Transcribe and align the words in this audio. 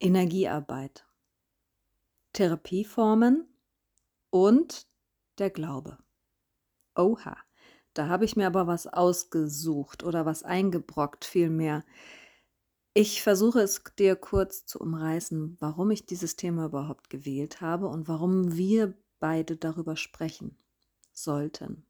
Energiearbeit, 0.00 1.06
Therapieformen 2.32 3.46
und 4.30 4.86
der 5.38 5.50
Glaube. 5.50 5.98
Oha, 6.96 7.36
da 7.92 8.08
habe 8.08 8.24
ich 8.24 8.34
mir 8.34 8.46
aber 8.46 8.66
was 8.66 8.86
ausgesucht 8.86 10.02
oder 10.02 10.24
was 10.24 10.42
eingebrockt 10.42 11.26
vielmehr. 11.26 11.84
Ich 12.94 13.22
versuche 13.22 13.60
es 13.60 13.82
dir 13.98 14.16
kurz 14.16 14.64
zu 14.64 14.80
umreißen, 14.80 15.58
warum 15.60 15.90
ich 15.90 16.06
dieses 16.06 16.34
Thema 16.34 16.66
überhaupt 16.66 17.10
gewählt 17.10 17.60
habe 17.60 17.86
und 17.86 18.08
warum 18.08 18.56
wir 18.56 18.94
beide 19.18 19.56
darüber 19.56 19.96
sprechen 19.96 20.56
sollten. 21.12 21.84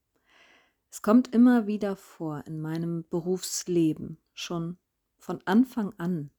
Es 0.91 1.01
kommt 1.01 1.33
immer 1.33 1.69
wieder 1.69 1.95
vor 1.95 2.43
in 2.47 2.61
meinem 2.61 3.05
Berufsleben, 3.09 4.19
schon 4.35 4.79
von 5.17 5.41
Anfang 5.45 5.95
an 5.99 6.31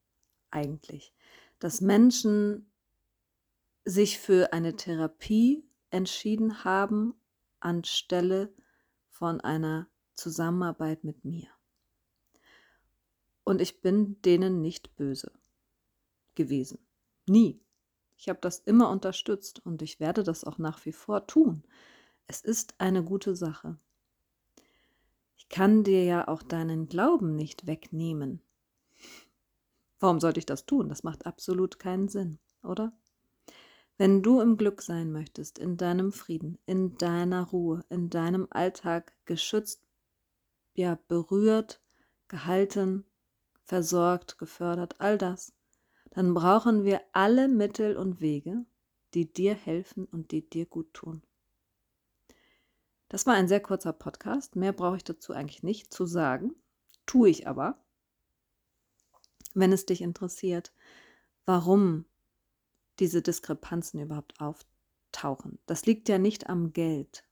eigentlich, 0.50 1.14
dass 1.62 1.80
Menschen 1.80 2.66
sich 3.86 4.18
für 4.18 4.52
eine 4.52 4.76
Therapie 4.76 5.64
entschieden 5.92 6.64
haben 6.64 7.14
anstelle 7.60 8.52
von 9.10 9.40
einer 9.42 9.88
Zusammenarbeit 10.16 11.04
mit 11.04 11.24
mir. 11.24 11.48
Und 13.44 13.62
ich 13.62 13.82
bin 13.82 14.20
denen 14.24 14.62
nicht 14.62 14.96
böse 14.96 15.32
gewesen. 16.34 16.80
Nie. 17.28 17.62
Ich 18.18 18.28
habe 18.28 18.40
das 18.42 18.60
immer 18.60 18.90
unterstützt 18.90 19.64
und 19.64 19.84
ich 19.84 20.00
werde 20.00 20.24
das 20.24 20.44
auch 20.44 20.58
nach 20.58 20.84
wie 20.86 20.92
vor 20.92 21.28
tun. 21.28 21.64
Es 22.26 22.42
ist 22.42 22.74
eine 22.80 23.04
gute 23.04 23.36
Sache. 23.36 23.78
Ich 25.38 25.48
kann 25.48 25.84
dir 25.84 26.04
ja 26.06 26.28
auch 26.28 26.42
deinen 26.42 26.88
Glauben 26.88 27.36
nicht 27.36 27.68
wegnehmen. 27.68 28.42
Warum 30.02 30.20
sollte 30.20 30.40
ich 30.40 30.48
das 30.48 30.66
tun? 30.66 30.90
Das 30.90 31.04
macht 31.04 31.28
absolut 31.28 31.78
keinen 31.78 32.10
Sinn, 32.10 32.40
oder? 32.64 32.92
Wenn 33.98 34.24
du 34.24 34.42
im 34.42 34.58
Glück 34.58 34.82
sein 34.82 35.12
möchtest, 35.12 35.60
in 35.60 35.78
deinem 35.78 36.12
Frieden, 36.12 36.58
in 36.66 36.98
deiner 36.98 37.44
Ruhe, 37.44 37.86
in 37.88 38.10
deinem 38.10 38.48
Alltag 38.50 39.14
geschützt, 39.26 39.86
ja, 40.74 40.98
berührt, 41.08 41.82
gehalten, 42.28 43.06
versorgt, 43.64 44.40
gefördert, 44.40 45.00
all 45.00 45.20
das, 45.20 45.54
dann 46.10 46.34
brauchen 46.34 46.84
wir 46.84 47.02
alle 47.12 47.48
Mittel 47.48 47.96
und 47.96 48.22
Wege, 48.22 48.66
die 49.14 49.32
dir 49.32 49.54
helfen 49.54 50.06
und 50.06 50.32
die 50.32 50.50
dir 50.50 50.66
gut 50.66 50.92
tun. 50.96 51.22
Das 53.08 53.28
war 53.28 53.36
ein 53.36 53.48
sehr 53.48 53.60
kurzer 53.60 53.94
Podcast. 53.94 54.56
Mehr 54.56 54.74
brauche 54.74 54.98
ich 54.98 55.04
dazu 55.04 55.34
eigentlich 55.34 55.62
nicht 55.62 55.94
zu 55.94 56.08
sagen. 56.08 56.56
Tue 57.06 57.30
ich 57.30 57.48
aber. 57.48 57.78
Wenn 59.54 59.72
es 59.72 59.86
dich 59.86 60.02
interessiert, 60.02 60.72
warum 61.46 62.06
diese 63.00 63.22
Diskrepanzen 63.22 64.00
überhaupt 64.00 64.40
auftauchen. 64.40 65.60
Das 65.66 65.86
liegt 65.86 66.08
ja 66.10 66.18
nicht 66.18 66.50
am 66.50 66.74
Geld. 66.74 67.26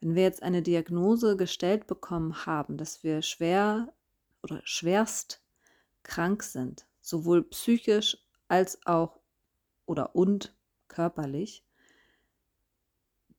Wenn 0.00 0.14
wir 0.14 0.22
jetzt 0.22 0.42
eine 0.42 0.62
Diagnose 0.62 1.36
gestellt 1.36 1.86
bekommen 1.86 2.46
haben, 2.46 2.76
dass 2.76 3.04
wir 3.04 3.22
schwer 3.22 3.92
oder 4.42 4.60
schwerst 4.64 5.42
krank 6.02 6.42
sind, 6.42 6.86
sowohl 7.00 7.44
psychisch 7.44 8.18
als 8.48 8.84
auch 8.86 9.20
oder 9.86 10.16
und 10.16 10.56
körperlich, 10.88 11.64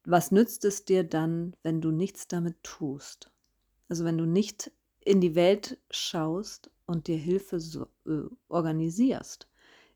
was 0.06 0.32
nützt 0.32 0.66
es 0.66 0.86
dir 0.86 1.04
dann, 1.04 1.56
wenn 1.64 1.82
du 1.82 1.92
nichts 1.92 2.28
damit 2.28 2.62
tust? 2.64 3.32
Also 3.90 4.06
wenn 4.06 4.18
du 4.18 4.26
nicht 4.26 4.72
in 5.00 5.22
die 5.22 5.36
Welt 5.36 5.78
schaust 5.90 6.70
und 6.86 7.08
dir 7.08 7.18
Hilfe 7.18 7.60
so, 7.60 7.88
äh, 8.06 8.24
organisierst, 8.48 9.48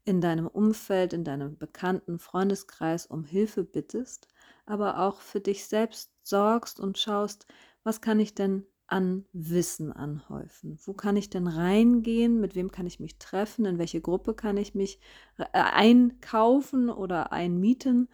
in 0.05 0.21
deinem 0.21 0.47
Umfeld, 0.47 1.13
in 1.13 1.23
deinem 1.23 1.57
bekannten 1.57 2.19
Freundeskreis 2.19 3.05
um 3.05 3.25
Hilfe 3.25 3.63
bittest, 3.63 4.27
aber 4.65 4.99
auch 4.99 5.21
für 5.21 5.41
dich 5.41 5.65
selbst 5.65 6.11
sorgst 6.23 6.79
und 6.79 6.97
schaust, 6.97 7.45
was 7.83 8.01
kann 8.01 8.19
ich 8.19 8.33
denn 8.33 8.65
an 8.87 9.25
Wissen 9.33 9.91
anhäufen? 9.91 10.79
Wo 10.85 10.93
kann 10.93 11.17
ich 11.17 11.29
denn 11.29 11.47
reingehen? 11.47 12.39
Mit 12.39 12.55
wem 12.55 12.71
kann 12.71 12.87
ich 12.87 12.99
mich 12.99 13.17
treffen? 13.19 13.65
In 13.65 13.77
welche 13.77 14.01
Gruppe 14.01 14.33
kann 14.33 14.55
ich 14.57 14.75
mich 14.75 14.99
äh, 15.37 15.45
einkaufen 15.53 16.89
oder 16.89 17.33
einmieten? 17.33 18.07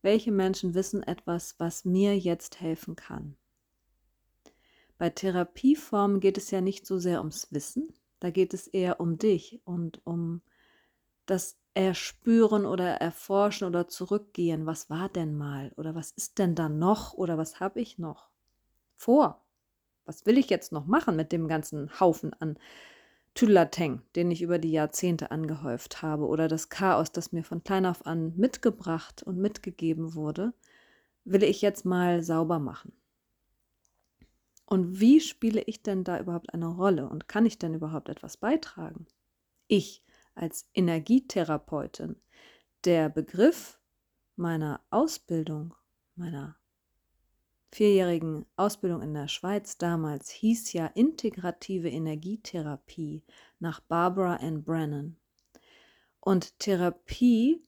Welche 0.00 0.32
Menschen 0.32 0.74
wissen 0.74 1.02
etwas, 1.02 1.56
was 1.58 1.84
mir 1.84 2.18
jetzt 2.18 2.60
helfen 2.60 2.96
kann? 2.96 3.36
Bei 4.96 5.10
Therapieformen 5.10 6.20
geht 6.20 6.38
es 6.38 6.50
ja 6.50 6.60
nicht 6.60 6.86
so 6.86 6.98
sehr 6.98 7.18
ums 7.18 7.52
Wissen, 7.52 7.92
da 8.20 8.30
geht 8.30 8.54
es 8.54 8.66
eher 8.66 9.00
um 9.00 9.18
dich 9.18 9.60
und 9.64 10.00
um 10.04 10.42
das 11.26 11.58
Erspüren 11.74 12.66
oder 12.66 12.94
Erforschen 12.94 13.68
oder 13.68 13.86
Zurückgehen. 13.86 14.66
Was 14.66 14.90
war 14.90 15.08
denn 15.08 15.36
mal? 15.36 15.72
Oder 15.76 15.94
was 15.94 16.10
ist 16.10 16.38
denn 16.38 16.54
da 16.54 16.68
noch? 16.68 17.14
Oder 17.14 17.38
was 17.38 17.60
habe 17.60 17.80
ich 17.80 17.98
noch 17.98 18.30
vor? 18.96 19.44
Was 20.04 20.26
will 20.26 20.38
ich 20.38 20.50
jetzt 20.50 20.72
noch 20.72 20.86
machen 20.86 21.14
mit 21.14 21.30
dem 21.30 21.46
ganzen 21.46 22.00
Haufen 22.00 22.32
an 22.40 22.58
Tüdelateng, 23.34 24.02
den 24.16 24.30
ich 24.32 24.42
über 24.42 24.58
die 24.58 24.72
Jahrzehnte 24.72 25.30
angehäuft 25.30 26.02
habe? 26.02 26.26
Oder 26.26 26.48
das 26.48 26.68
Chaos, 26.70 27.12
das 27.12 27.30
mir 27.30 27.44
von 27.44 27.62
klein 27.62 27.86
auf 27.86 28.06
an 28.06 28.32
mitgebracht 28.36 29.22
und 29.22 29.38
mitgegeben 29.38 30.14
wurde, 30.14 30.54
will 31.24 31.44
ich 31.44 31.62
jetzt 31.62 31.84
mal 31.84 32.22
sauber 32.22 32.58
machen. 32.58 32.92
Und 34.70 35.00
wie 35.00 35.18
spiele 35.18 35.62
ich 35.62 35.82
denn 35.82 36.04
da 36.04 36.20
überhaupt 36.20 36.52
eine 36.52 36.66
Rolle 36.66 37.08
und 37.08 37.26
kann 37.26 37.46
ich 37.46 37.58
denn 37.58 37.72
überhaupt 37.72 38.10
etwas 38.10 38.36
beitragen? 38.36 39.06
Ich 39.66 40.04
als 40.34 40.68
Energietherapeutin. 40.74 42.16
Der 42.84 43.08
Begriff 43.08 43.80
meiner 44.36 44.82
Ausbildung, 44.90 45.74
meiner 46.16 46.58
vierjährigen 47.72 48.44
Ausbildung 48.56 49.00
in 49.00 49.14
der 49.14 49.28
Schweiz 49.28 49.78
damals 49.78 50.28
hieß 50.28 50.74
ja 50.74 50.86
integrative 50.88 51.88
Energietherapie 51.88 53.24
nach 53.60 53.80
Barbara 53.80 54.36
Ann 54.36 54.64
Brennan. 54.64 55.16
Und 56.20 56.58
Therapie 56.58 57.64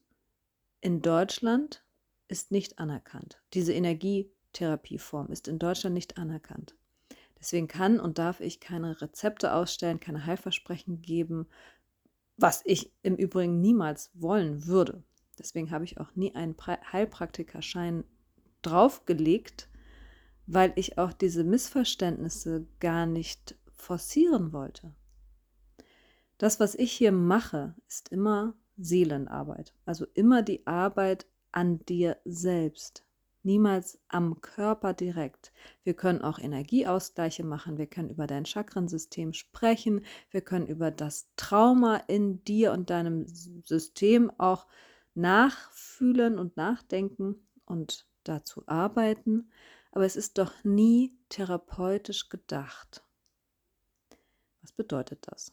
in 0.81 1.01
Deutschland 1.01 1.83
ist 2.27 2.51
nicht 2.51 2.77
anerkannt. 2.77 3.41
Diese 3.55 3.73
Energietherapieform 3.73 5.31
ist 5.31 5.47
in 5.47 5.57
Deutschland 5.57 5.95
nicht 5.95 6.19
anerkannt. 6.19 6.75
Deswegen 7.41 7.67
kann 7.67 7.99
und 7.99 8.19
darf 8.19 8.39
ich 8.39 8.59
keine 8.59 9.01
Rezepte 9.01 9.53
ausstellen, 9.53 9.99
keine 9.99 10.27
Heilversprechen 10.27 11.01
geben, 11.01 11.47
was 12.37 12.61
ich 12.65 12.93
im 13.01 13.15
Übrigen 13.15 13.59
niemals 13.59 14.11
wollen 14.13 14.67
würde. 14.67 15.03
Deswegen 15.39 15.71
habe 15.71 15.83
ich 15.83 15.99
auch 15.99 16.15
nie 16.15 16.35
einen 16.35 16.55
Heilpraktikerschein 16.55 18.03
draufgelegt, 18.61 19.69
weil 20.45 20.71
ich 20.75 20.99
auch 20.99 21.13
diese 21.13 21.43
Missverständnisse 21.43 22.67
gar 22.79 23.07
nicht 23.07 23.55
forcieren 23.71 24.53
wollte. 24.53 24.93
Das, 26.37 26.59
was 26.59 26.75
ich 26.75 26.91
hier 26.91 27.11
mache, 27.11 27.73
ist 27.87 28.09
immer 28.09 28.53
Seelenarbeit, 28.77 29.73
also 29.85 30.05
immer 30.13 30.43
die 30.43 30.65
Arbeit 30.67 31.25
an 31.51 31.83
dir 31.85 32.17
selbst 32.23 33.03
niemals 33.43 33.99
am 34.07 34.41
Körper 34.41 34.93
direkt. 34.93 35.51
Wir 35.83 35.93
können 35.93 36.21
auch 36.21 36.39
Energieausgleiche 36.39 37.43
machen, 37.43 37.77
wir 37.77 37.87
können 37.87 38.09
über 38.09 38.27
dein 38.27 38.45
Chakrensystem 38.45 39.33
sprechen, 39.33 40.05
wir 40.29 40.41
können 40.41 40.67
über 40.67 40.91
das 40.91 41.29
Trauma 41.35 41.97
in 42.07 42.43
dir 42.43 42.71
und 42.71 42.89
deinem 42.89 43.25
System 43.27 44.31
auch 44.37 44.67
nachfühlen 45.13 46.39
und 46.39 46.57
nachdenken 46.57 47.47
und 47.65 48.07
dazu 48.23 48.63
arbeiten, 48.67 49.49
aber 49.91 50.05
es 50.05 50.15
ist 50.15 50.37
doch 50.37 50.63
nie 50.63 51.17
therapeutisch 51.29 52.29
gedacht. 52.29 53.03
Was 54.61 54.71
bedeutet 54.71 55.27
das? 55.29 55.51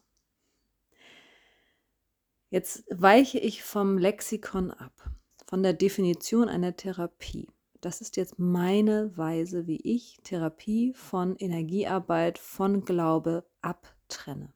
Jetzt 2.50 2.84
weiche 2.88 3.38
ich 3.38 3.62
vom 3.62 3.98
Lexikon 3.98 4.70
ab, 4.70 5.10
von 5.46 5.62
der 5.62 5.74
Definition 5.74 6.48
einer 6.48 6.76
Therapie 6.76 7.48
das 7.80 8.00
ist 8.00 8.16
jetzt 8.16 8.38
meine 8.38 9.16
Weise, 9.16 9.66
wie 9.66 9.80
ich 9.82 10.18
Therapie 10.24 10.92
von 10.94 11.36
Energiearbeit, 11.36 12.38
von 12.38 12.84
Glaube 12.84 13.44
abtrenne. 13.62 14.52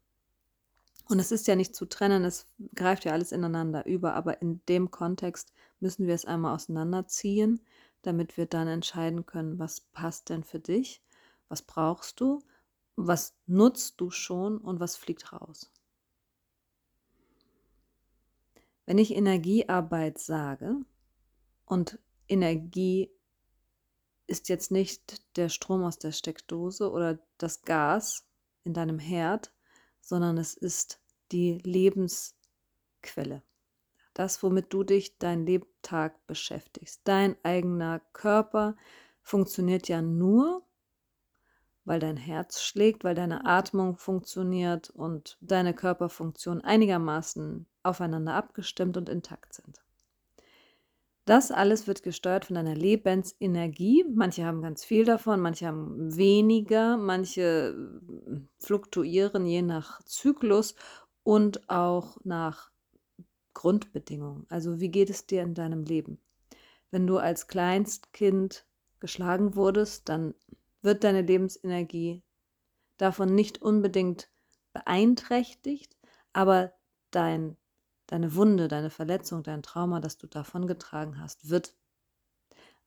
Und 1.09 1.19
es 1.19 1.31
ist 1.31 1.47
ja 1.47 1.57
nicht 1.57 1.75
zu 1.75 1.87
trennen, 1.87 2.25
es 2.25 2.49
greift 2.75 3.05
ja 3.05 3.13
alles 3.13 3.33
ineinander 3.33 3.87
über, 3.87 4.15
aber 4.15 4.41
in 4.41 4.61
dem 4.69 4.91
Kontext 4.91 5.53
müssen 5.79 6.07
wir 6.07 6.15
es 6.15 6.25
einmal 6.25 6.55
auseinanderziehen, 6.55 7.61
damit 8.03 8.37
wir 8.37 8.47
dann 8.47 8.69
entscheiden 8.69 9.27
können, 9.27 9.59
was 9.59 9.81
passt 9.81 10.31
denn 10.31 10.43
für 10.43 10.59
dich, 10.59 11.03
was 11.49 11.63
brauchst 11.63 12.21
du, 12.21 12.43
was 12.97 13.35
nutzt 13.47 14.01
du 14.01 14.11
schon 14.11 14.59
und 14.59 14.81
was 14.81 14.97
fliegt 14.97 15.33
raus. 15.33 15.71
Wenn 18.87 18.99
ich 18.99 19.15
Energiearbeit 19.15 20.19
sage 20.19 20.77
und 21.67 21.99
Energie 22.33 23.11
ist 24.27 24.49
jetzt 24.49 24.71
nicht 24.71 25.37
der 25.37 25.51
Strom 25.51 25.85
aus 25.85 25.99
der 25.99 26.13
Steckdose 26.13 26.91
oder 26.91 27.19
das 27.37 27.63
Gas 27.63 28.27
in 28.65 28.73
deinem 28.73 28.99
Herd, 28.99 29.53
sondern 30.01 30.39
es 30.39 30.55
ist 30.55 31.01
die 31.31 31.61
Quelle. 33.03 33.43
Das, 34.15 34.43
womit 34.43 34.73
du 34.73 34.83
dich 34.83 35.19
dein 35.19 35.45
Lebtag 35.45 36.27
beschäftigst. 36.27 37.03
Dein 37.05 37.37
eigener 37.43 38.01
Körper 38.15 38.77
funktioniert 39.23 39.89
ja 39.89 40.01
nur, 40.01 40.67
weil 41.85 42.01
dein 42.01 42.17
Herz 42.17 42.63
schlägt, 42.63 43.05
weil 43.05 43.15
deine 43.15 43.45
Atmung 43.45 43.97
funktioniert 43.99 44.89
und 44.89 45.37
deine 45.43 45.75
Körperfunktionen 45.75 46.63
einigermaßen 46.65 47.67
aufeinander 47.83 48.35
abgestimmt 48.35 48.97
und 48.97 49.09
intakt 49.11 49.53
sind. 49.53 49.82
Das 51.25 51.53
alles 51.53 51.87
wird 51.87 52.03
gesteuert 52.03 52.47
von 52.47 52.55
deiner 52.55 52.75
Lebensenergie. 52.75 54.05
Manche 54.13 54.45
haben 54.45 54.61
ganz 54.61 54.85
viel 54.85 55.05
davon, 55.05 55.41
manche 55.41 55.69
haben 55.69 56.17
weniger, 56.17 56.97
manche 56.97 57.77
äh, 57.77 58.41
fluktuieren 58.59 59.47
je 59.47 59.63
nach 59.63 60.03
Zyklus 60.03 60.75
und 61.23 61.69
auch 61.71 62.17
nach 62.25 62.73
Grundbedingungen. 63.55 64.47
Also 64.49 64.81
wie 64.81 64.89
geht 64.89 65.11
es 65.11 65.27
dir 65.27 65.43
in 65.43 65.55
deinem 65.55 65.85
Leben? 65.85 66.19
Wenn 66.91 67.07
du 67.07 67.19
als 67.19 67.47
Kleinstkind 67.47 68.67
geschlagen 68.99 69.55
wurdest, 69.55 70.09
dann 70.09 70.35
wird 70.83 71.05
deine 71.05 71.23
Lebensenergie 71.23 72.23
davon 72.97 73.35
nicht 73.35 73.63
unbedingt 73.63 74.29
beeinträchtigt, 74.73 75.97
aber 76.33 76.73
dein 77.13 77.57
deine 78.13 78.35
Wunde, 78.35 78.69
deine 78.69 78.91
Verletzung, 78.91 79.43
dein 79.43 79.63
Trauma, 79.63 79.99
das 79.99 80.19
du 80.19 80.27
davongetragen 80.27 81.19
hast, 81.19 81.49
wird 81.49 81.75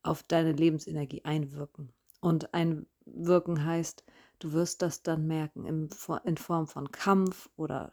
auf 0.02 0.22
deine 0.22 0.52
Lebensenergie 0.52 1.24
einwirken. 1.24 1.92
Und 2.20 2.54
einwirken 2.54 3.64
heißt, 3.64 4.04
du 4.38 4.52
wirst 4.52 4.82
das 4.82 5.02
dann 5.02 5.26
merken 5.26 5.66
in 5.66 6.36
Form 6.36 6.68
von 6.68 6.92
Kampf 6.92 7.50
oder 7.56 7.92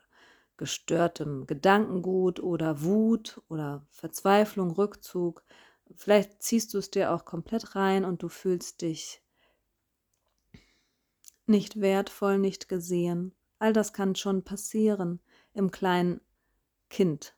gestörtem 0.58 1.48
Gedankengut 1.48 2.40
oder 2.40 2.84
Wut 2.84 3.42
oder 3.50 3.88
Verzweiflung, 3.90 4.70
Rückzug. 4.70 5.44
Vielleicht 5.96 6.44
ziehst 6.44 6.72
du 6.76 6.78
es 6.78 6.92
dir 6.92 7.12
auch 7.12 7.26
komplett 7.26 7.76
rein 7.76 8.06
und 8.06 8.22
du 8.22 8.30
fühlst 8.30 8.84
dich 8.84 9.24
nicht 11.48 11.82
wertvoll, 11.82 12.38
nicht 12.38 12.70
gesehen. 12.70 13.34
All 13.58 13.74
das 13.74 13.92
kann 13.92 14.14
schon 14.14 14.44
passieren 14.44 15.20
im 15.54 15.72
kleinen 15.72 16.22
Kind. 16.94 17.36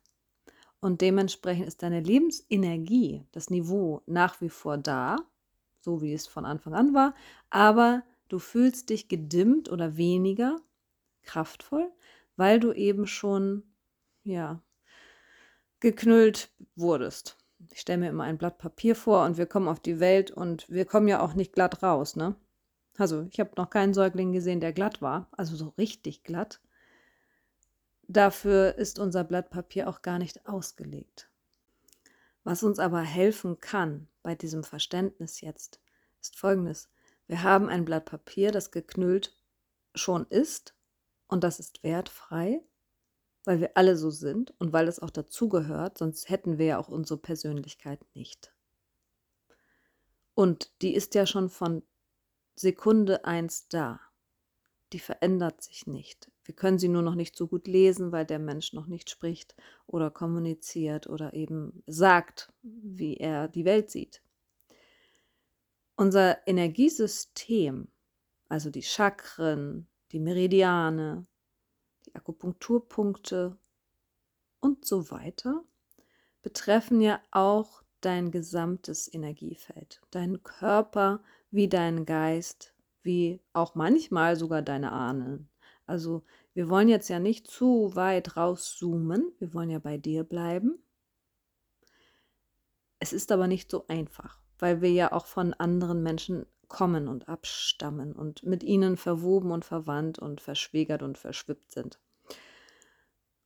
Und 0.82 1.00
dementsprechend 1.00 1.66
ist 1.66 1.82
deine 1.82 2.02
Lebensenergie, 2.02 3.26
das 3.32 3.50
Niveau 3.50 4.02
nach 4.06 4.42
wie 4.42 4.50
vor 4.50 4.78
da, 4.78 5.16
so 5.80 6.02
wie 6.02 6.12
es 6.14 6.28
von 6.28 6.46
Anfang 6.46 6.74
an 6.74 6.94
war, 6.94 7.16
aber 7.50 8.04
du 8.28 8.38
fühlst 8.38 8.90
dich 8.90 9.08
gedimmt 9.08 9.72
oder 9.72 9.96
weniger 9.96 10.58
kraftvoll, 11.24 11.90
weil 12.36 12.60
du 12.60 12.74
eben 12.74 13.08
schon, 13.08 13.64
ja, 14.24 14.62
geknüllt 15.80 16.50
wurdest. 16.76 17.38
Ich 17.72 17.80
stelle 17.80 18.00
mir 18.00 18.10
immer 18.10 18.26
ein 18.26 18.38
Blatt 18.38 18.58
Papier 18.58 18.94
vor 18.94 19.24
und 19.24 19.38
wir 19.38 19.46
kommen 19.46 19.70
auf 19.70 19.80
die 19.80 20.02
Welt 20.02 20.32
und 20.32 20.70
wir 20.70 20.84
kommen 20.84 21.08
ja 21.08 21.22
auch 21.22 21.34
nicht 21.34 21.54
glatt 21.54 21.82
raus, 21.82 22.18
ne? 22.18 22.36
Also, 22.98 23.26
ich 23.32 23.40
habe 23.40 23.52
noch 23.56 23.70
keinen 23.70 23.94
Säugling 23.94 24.34
gesehen, 24.34 24.60
der 24.60 24.74
glatt 24.74 25.02
war, 25.02 25.30
also 25.32 25.56
so 25.56 25.70
richtig 25.78 26.24
glatt. 26.24 26.60
Dafür 28.08 28.76
ist 28.76 29.00
unser 29.00 29.24
Blatt 29.24 29.50
Papier 29.50 29.90
auch 29.90 30.02
gar 30.02 30.20
nicht 30.20 30.48
ausgelegt. 30.48 31.30
Was 32.44 32.64
uns 32.64 32.80
aber 32.80 33.02
helfen 33.02 33.60
kann 33.60 34.08
bei 34.22 34.36
diesem 34.36 34.64
Verständnis 34.64 35.42
jetzt, 35.42 35.80
ist 36.22 36.38
folgendes. 36.38 36.90
Wir 37.28 37.44
haben 37.44 37.70
ein 37.70 37.86
Blatt 37.86 38.06
Papier, 38.06 38.52
das 38.52 38.72
geknüllt 38.72 39.36
schon 39.96 40.26
ist 40.28 40.76
und 41.28 41.44
das 41.44 41.60
ist 41.60 41.84
wertfrei, 41.84 42.62
weil 43.46 43.60
wir 43.60 43.72
alle 43.76 43.98
so 43.98 44.12
sind 44.12 44.54
und 44.60 44.74
weil 44.74 44.88
es 44.88 45.00
auch 45.00 45.10
dazugehört, 45.10 45.98
sonst 45.98 46.30
hätten 46.30 46.58
wir 46.58 46.66
ja 46.66 46.78
auch 46.78 46.90
unsere 46.90 47.20
Persönlichkeit 47.20 48.06
nicht. 48.14 48.54
Und 50.36 50.72
die 50.82 50.94
ist 50.94 51.16
ja 51.16 51.26
schon 51.26 51.50
von 51.50 51.82
Sekunde 52.56 53.26
eins 53.26 53.68
da 53.68 54.00
die 54.94 55.00
verändert 55.00 55.62
sich 55.62 55.88
nicht. 55.88 56.32
Wir 56.46 56.56
können 56.56 56.78
sie 56.78 56.88
nur 56.88 57.02
noch 57.02 57.16
nicht 57.16 57.36
so 57.36 57.48
gut 57.48 57.68
lesen, 57.68 58.12
weil 58.12 58.26
der 58.26 58.40
Mensch 58.40 58.72
noch 58.74 58.86
nicht 58.86 59.10
spricht 59.10 59.56
oder 59.88 60.12
kommuniziert 60.12 61.08
oder 61.08 61.34
eben 61.34 61.84
sagt, 61.88 62.54
wie 62.62 63.18
er 63.18 63.48
die 63.48 63.66
Welt 63.66 63.90
sieht. 63.90 64.22
Unser 65.96 66.48
Energiesystem, 66.48 67.88
also 68.48 68.70
die 68.70 68.84
Chakren, 68.84 69.88
die 70.12 70.20
Meridiane, 70.20 71.26
die 72.06 72.14
Akupunkturpunkte 72.14 73.58
und 74.60 74.86
so 74.86 75.10
weiter, 75.10 75.64
betreffen 76.44 77.02
ja 77.02 77.20
auch 77.32 77.82
dein 78.02 78.30
gesamtes 78.30 79.12
Energiefeld, 79.12 80.00
deinen 80.12 80.44
Körper 80.44 81.24
wie 81.50 81.68
deinen 81.68 82.06
Geist, 82.06 82.76
wie 83.02 83.42
auch 83.54 83.74
manchmal 83.74 84.36
sogar 84.36 84.62
deine 84.62 84.92
Ahnen. 84.92 85.50
Also 85.86 86.24
wir 86.54 86.70
wollen 86.70 86.90
jetzt 86.90 87.10
ja 87.10 87.20
nicht 87.20 87.48
zu 87.48 87.96
weit 87.96 88.38
rauszoomen, 88.38 89.32
wir 89.40 89.54
wollen 89.54 89.70
ja 89.70 89.80
bei 89.80 89.98
dir 89.98 90.24
bleiben. 90.24 90.80
Es 93.00 93.14
ist 93.14 93.32
aber 93.32 93.48
nicht 93.48 93.70
so 93.70 93.86
einfach, 93.88 94.40
weil 94.58 94.82
wir 94.82 94.92
ja 94.92 95.12
auch 95.12 95.26
von 95.26 95.54
anderen 95.54 96.02
Menschen 96.02 96.46
kommen 96.68 97.08
und 97.08 97.30
abstammen 97.30 98.14
und 98.14 98.44
mit 98.44 98.64
ihnen 98.64 98.98
verwoben 98.98 99.52
und 99.52 99.66
verwandt 99.66 100.20
und 100.20 100.42
verschwägert 100.42 101.04
und 101.04 101.18
verschwippt 101.18 101.72
sind. 101.72 102.00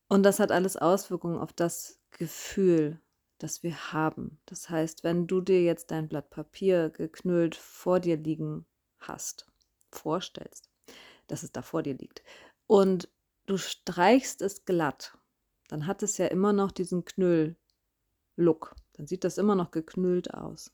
Und 0.08 0.24
das 0.24 0.40
hat 0.40 0.52
alles 0.52 0.78
Auswirkungen 0.78 1.38
auf 1.38 1.54
das 1.54 2.00
Gefühl, 2.12 3.00
das 3.38 3.64
wir 3.64 3.94
haben. 3.94 4.40
Das 4.46 4.70
heißt, 4.70 5.04
wenn 5.04 5.28
du 5.28 5.42
dir 5.42 5.62
jetzt 5.64 5.92
dein 5.92 6.08
Blatt 6.08 6.30
Papier 6.30 6.90
geknüllt 6.90 7.56
vor 7.56 8.00
dir 8.00 8.18
liegen 8.18 8.66
hast, 9.00 9.46
vorstellst, 9.92 10.69
dass 11.32 11.44
es 11.44 11.52
da 11.52 11.62
vor 11.62 11.84
dir 11.84 11.96
liegt, 11.96 12.24
und 12.68 13.10
du 13.46 13.58
streichst 13.58 14.42
es 14.42 14.66
glatt, 14.66 15.18
dann 15.70 15.88
hat 15.88 16.04
es 16.04 16.18
ja 16.18 16.28
immer 16.28 16.54
noch 16.54 16.72
diesen 16.72 17.06
Knüll-Look. 17.06 18.76
Dann 18.94 19.08
sieht 19.08 19.24
das 19.24 19.38
immer 19.38 19.56
noch 19.56 19.72
geknüllt 19.72 20.34
aus. 20.34 20.72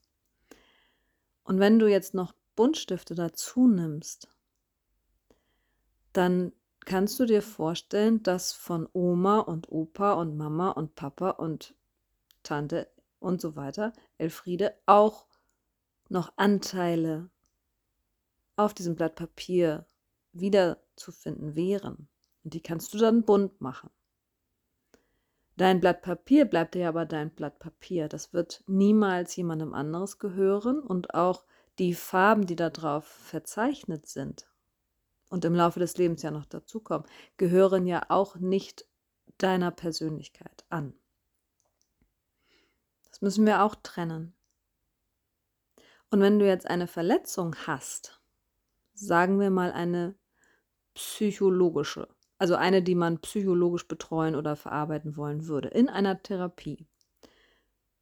Und 1.44 1.60
wenn 1.60 1.80
du 1.80 1.88
jetzt 1.88 2.14
noch 2.14 2.34
Buntstifte 2.56 3.14
dazu 3.14 3.68
nimmst, 3.68 4.30
dann 6.12 6.54
kannst 6.86 7.20
du 7.20 7.26
dir 7.26 7.42
vorstellen, 7.42 8.24
dass 8.24 8.54
von 8.54 8.88
Oma 8.94 9.40
und 9.40 9.72
Opa 9.72 10.14
und 10.14 10.38
Mama 10.38 10.72
und 10.72 10.96
Papa 10.96 11.32
und 11.32 11.76
Tante 12.44 12.90
und 13.20 13.42
so 13.42 13.56
weiter, 13.56 13.94
Elfriede, 14.18 14.76
auch 14.86 15.28
noch 16.10 16.34
Anteile 16.38 17.30
auf 18.56 18.74
diesem 18.74 18.96
Blatt 18.96 19.16
Papier 19.16 19.86
wiederzufinden 20.40 21.56
wären. 21.56 22.08
Und 22.44 22.54
die 22.54 22.62
kannst 22.62 22.94
du 22.94 22.98
dann 22.98 23.24
bunt 23.24 23.60
machen. 23.62 23.90
Dein 25.58 25.80
Blatt 25.80 26.02
Papier 26.02 26.46
bleibt 26.46 26.76
dir 26.76 26.90
aber 26.90 27.06
dein 27.06 27.34
Blatt 27.34 27.60
Papier. 27.60 28.10
Das 28.10 28.34
wird 28.34 28.64
niemals 28.68 29.36
jemandem 29.36 29.74
anderes 29.74 30.20
gehören 30.20 30.80
und 30.80 31.14
auch 31.14 31.46
die 31.80 31.94
Farben, 31.94 32.46
die 32.46 32.56
da 32.56 32.70
drauf 32.70 33.06
verzeichnet 33.06 34.08
sind 34.08 34.50
und 35.30 35.46
im 35.46 35.56
Laufe 35.56 35.80
des 35.80 35.98
Lebens 35.98 36.22
ja 36.22 36.32
noch 36.32 36.46
dazukommen, 36.46 37.08
gehören 37.38 37.88
ja 37.88 38.04
auch 38.10 38.36
nicht 38.36 38.86
deiner 39.38 39.72
Persönlichkeit 39.72 40.66
an. 40.70 40.94
Das 43.10 43.22
müssen 43.22 43.46
wir 43.46 43.64
auch 43.64 43.76
trennen. 43.76 44.34
Und 46.12 46.22
wenn 46.22 46.40
du 46.40 46.46
jetzt 46.46 46.68
eine 46.68 46.88
Verletzung 46.88 47.56
hast, 47.66 48.22
sagen 48.94 49.40
wir 49.40 49.50
mal, 49.50 49.72
eine 49.72 50.16
psychologische, 50.96 52.08
also 52.40 52.56
eine, 52.56 52.82
die 52.82 52.96
man 52.96 53.20
psychologisch 53.20 53.88
betreuen 53.88 54.36
oder 54.36 54.56
verarbeiten 54.56 55.16
wollen 55.16 55.48
würde, 55.48 55.70
in 55.70 55.90
einer 55.90 56.22
Therapie. 56.22 56.88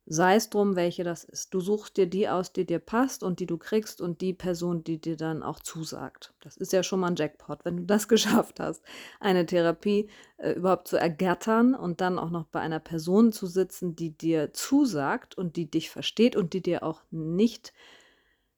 Sei 0.06 0.36
es 0.36 0.50
drum, 0.50 0.76
welche 0.76 1.06
das 1.06 1.24
ist. 1.24 1.54
Du 1.54 1.62
suchst 1.62 1.96
dir 1.96 2.08
die 2.08 2.28
aus, 2.28 2.52
die 2.52 2.66
dir 2.66 2.80
passt 2.80 3.24
und 3.24 3.40
die 3.40 3.46
du 3.46 3.58
kriegst 3.58 4.02
und 4.02 4.20
die 4.20 4.34
Person, 4.34 4.84
die 4.84 5.00
dir 5.00 5.16
dann 5.16 5.44
auch 5.44 5.62
zusagt. 5.62 6.34
Das 6.42 6.58
ist 6.58 6.74
ja 6.74 6.84
schon 6.84 7.00
mal 7.00 7.08
ein 7.08 7.16
Jackpot, 7.16 7.64
wenn 7.64 7.78
du 7.78 7.84
das 7.86 8.10
geschafft 8.10 8.60
hast, 8.60 8.84
eine 9.22 9.46
Therapie 9.46 10.10
äh, 10.38 10.52
überhaupt 10.54 10.90
zu 10.90 10.98
ergattern 10.98 11.74
und 11.74 12.02
dann 12.02 12.20
auch 12.20 12.32
noch 12.32 12.46
bei 12.46 12.60
einer 12.60 12.82
Person 12.82 13.32
zu 13.32 13.48
sitzen, 13.48 13.96
die 13.96 14.12
dir 14.12 14.52
zusagt 14.52 15.38
und 15.38 15.56
die 15.56 15.72
dich 15.72 15.90
versteht 15.90 16.36
und 16.36 16.54
die 16.54 16.62
dir 16.62 16.84
auch 16.84 17.02
nicht 17.10 17.72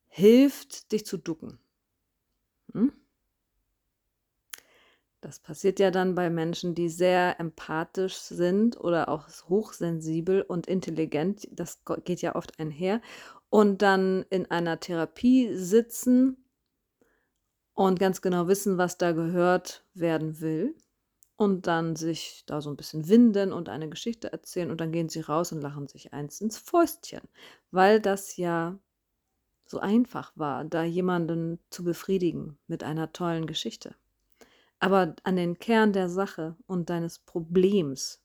hilft, 0.08 0.92
dich 0.94 1.06
zu 1.06 1.18
ducken. 1.18 1.60
Hm? 2.74 2.92
Das 5.26 5.40
passiert 5.40 5.80
ja 5.80 5.90
dann 5.90 6.14
bei 6.14 6.30
Menschen, 6.30 6.76
die 6.76 6.88
sehr 6.88 7.40
empathisch 7.40 8.16
sind 8.16 8.80
oder 8.80 9.10
auch 9.10 9.28
hochsensibel 9.50 10.44
und 10.44 10.68
intelligent. 10.68 11.48
Das 11.52 11.80
geht 12.04 12.22
ja 12.22 12.36
oft 12.36 12.60
einher. 12.60 13.02
Und 13.50 13.82
dann 13.82 14.24
in 14.30 14.50
einer 14.52 14.80
Therapie 14.80 15.56
sitzen 15.56 16.46
und 17.74 18.00
ganz 18.00 18.22
genau 18.22 18.48
wissen, 18.48 18.78
was 18.78 18.98
da 18.98 19.12
gehört 19.12 19.86
werden 19.94 20.40
will. 20.42 20.76
und 21.38 21.68
dann 21.68 21.96
sich 21.98 22.44
da 22.48 22.62
so 22.62 22.70
ein 22.72 22.78
bisschen 22.78 23.10
winden 23.10 23.54
und 23.54 23.70
eine 23.70 23.90
Geschichte 23.90 24.32
erzählen 24.34 24.72
und 24.72 24.82
dann 24.82 24.92
gehen 24.92 25.10
sie 25.10 25.22
raus 25.22 25.52
und 25.54 25.62
lachen 25.62 25.88
sich 25.88 26.14
eins 26.14 26.42
ins 26.42 26.58
Fäustchen, 26.60 27.22
weil 27.72 28.02
das 28.02 28.38
ja 28.38 28.80
so 29.68 29.80
einfach 29.80 30.34
war, 30.38 30.66
da 30.66 30.84
jemanden 30.84 31.60
zu 31.72 31.84
befriedigen 31.86 32.60
mit 32.68 32.84
einer 32.84 33.14
tollen 33.14 33.48
Geschichte. 33.48 33.96
Aber 34.80 35.16
an 35.24 35.36
den 35.36 35.58
Kern 35.58 35.94
der 35.94 36.10
Sache 36.10 36.56
und 36.68 36.90
deines 36.90 37.20
Problems 37.20 38.22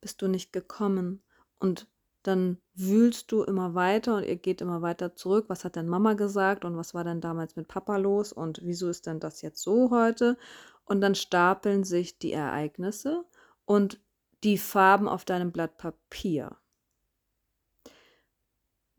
bist 0.00 0.22
du 0.22 0.28
nicht 0.28 0.52
gekommen 0.52 1.22
und 1.58 1.86
dann 2.22 2.58
wühlst 2.74 3.32
du 3.32 3.42
immer 3.42 3.74
weiter 3.74 4.16
und 4.16 4.24
ihr 4.24 4.36
geht 4.36 4.60
immer 4.60 4.80
weiter 4.80 5.16
zurück. 5.16 5.46
Was 5.48 5.64
hat 5.64 5.76
denn 5.76 5.88
Mama 5.88 6.14
gesagt 6.14 6.64
und 6.64 6.76
was 6.76 6.94
war 6.94 7.04
denn 7.04 7.20
damals 7.20 7.56
mit 7.56 7.68
Papa 7.68 7.96
los 7.96 8.32
und 8.32 8.60
wieso 8.62 8.88
ist 8.88 9.06
denn 9.06 9.18
das 9.18 9.42
jetzt 9.42 9.60
so 9.60 9.90
heute? 9.90 10.38
Und 10.84 11.00
dann 11.00 11.14
stapeln 11.14 11.84
sich 11.84 12.18
die 12.18 12.32
Ereignisse 12.32 13.24
und 13.64 14.00
die 14.44 14.58
Farben 14.58 15.08
auf 15.08 15.24
deinem 15.24 15.52
Blatt 15.52 15.78
Papier. 15.78 16.56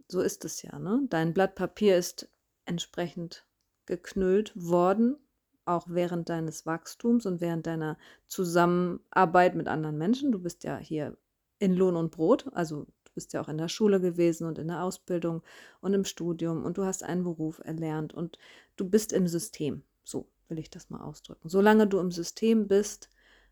So 0.07 0.21
ist 0.21 0.45
es 0.45 0.61
ja, 0.61 0.79
ne? 0.79 1.01
Dein 1.09 1.33
Blatt 1.33 1.55
Papier 1.55 1.97
ist 1.97 2.29
entsprechend 2.65 3.45
geknüllt 3.85 4.51
worden, 4.55 5.17
auch 5.65 5.85
während 5.89 6.29
deines 6.29 6.65
Wachstums 6.65 7.25
und 7.25 7.41
während 7.41 7.67
deiner 7.67 7.97
Zusammenarbeit 8.27 9.55
mit 9.55 9.67
anderen 9.67 9.97
Menschen. 9.97 10.31
Du 10.31 10.39
bist 10.39 10.63
ja 10.63 10.77
hier 10.77 11.17
in 11.59 11.75
Lohn 11.75 11.95
und 11.95 12.11
Brot, 12.11 12.49
also 12.53 12.85
du 13.05 13.11
bist 13.13 13.33
ja 13.33 13.41
auch 13.41 13.47
in 13.47 13.57
der 13.57 13.69
Schule 13.69 14.01
gewesen 14.01 14.47
und 14.47 14.57
in 14.57 14.67
der 14.67 14.83
Ausbildung 14.83 15.41
und 15.81 15.93
im 15.93 16.05
Studium 16.05 16.63
und 16.63 16.77
du 16.77 16.85
hast 16.85 17.03
einen 17.03 17.23
Beruf 17.23 17.59
erlernt 17.63 18.13
und 18.13 18.37
du 18.75 18.89
bist 18.89 19.13
im 19.13 19.27
System. 19.27 19.83
So 20.03 20.27
will 20.49 20.59
ich 20.59 20.69
das 20.69 20.89
mal 20.89 21.01
ausdrücken. 21.01 21.47
Solange 21.49 21.87
du 21.87 21.99
im 21.99 22.11
System 22.11 22.67
bist, 22.67 23.09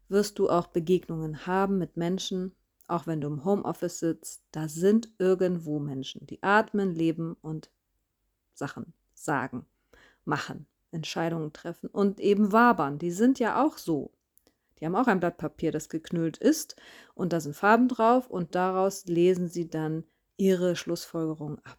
wirst 0.10 0.40
du 0.40 0.50
auch 0.50 0.68
Begegnungen 0.68 1.46
haben 1.48 1.78
mit 1.78 1.96
Menschen, 1.96 2.54
auch 2.88 3.08
wenn 3.08 3.22
du 3.22 3.28
im 3.28 3.46
Homeoffice 3.46 4.00
sitzt, 4.00 4.44
da 4.52 4.68
sind 4.68 5.10
irgendwo 5.18 5.80
Menschen, 5.80 6.28
die 6.28 6.44
atmen, 6.44 6.94
leben 6.94 7.38
und 7.42 7.72
Sachen 8.54 8.94
sagen, 9.14 9.66
machen, 10.26 10.68
Entscheidungen 10.92 11.54
treffen 11.54 11.90
und 11.90 12.20
eben 12.20 12.52
wabern. 12.52 13.00
Die 13.00 13.12
sind 13.12 13.40
ja 13.40 13.64
auch 13.64 13.78
so. 13.78 14.12
Die 14.80 14.86
haben 14.86 14.96
auch 14.96 15.08
ein 15.08 15.20
Blatt 15.20 15.38
Papier, 15.38 15.72
das 15.72 15.90
geknüllt 15.90 16.38
ist 16.38 16.76
und 17.14 17.34
da 17.34 17.40
sind 17.40 17.56
Farben 17.56 17.88
drauf 17.88 18.30
und 18.30 18.56
daraus 18.56 19.06
lesen 19.06 19.48
sie 19.48 19.70
dann 19.70 20.04
ihre 20.38 20.76
Schlussfolgerung 20.76 21.60
ab. 21.60 21.78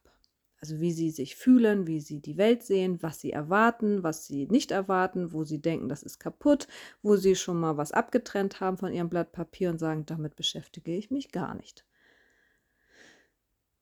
Also 0.60 0.78
wie 0.80 0.92
sie 0.92 1.10
sich 1.10 1.34
fühlen, 1.34 1.88
wie 1.88 1.98
sie 1.98 2.20
die 2.20 2.36
Welt 2.36 2.62
sehen, 2.62 3.02
was 3.02 3.18
sie 3.20 3.32
erwarten, 3.32 4.04
was 4.04 4.26
sie 4.26 4.46
nicht 4.46 4.70
erwarten, 4.70 5.32
wo 5.32 5.42
sie 5.42 5.60
denken, 5.60 5.88
das 5.88 6.04
ist 6.04 6.20
kaputt, 6.20 6.68
wo 7.02 7.16
sie 7.16 7.34
schon 7.34 7.58
mal 7.58 7.76
was 7.76 7.90
abgetrennt 7.90 8.60
haben 8.60 8.78
von 8.78 8.92
ihrem 8.92 9.08
Blatt 9.08 9.32
Papier 9.32 9.70
und 9.70 9.78
sagen, 9.78 10.06
damit 10.06 10.36
beschäftige 10.36 10.94
ich 10.96 11.10
mich 11.10 11.32
gar 11.32 11.56
nicht. 11.56 11.84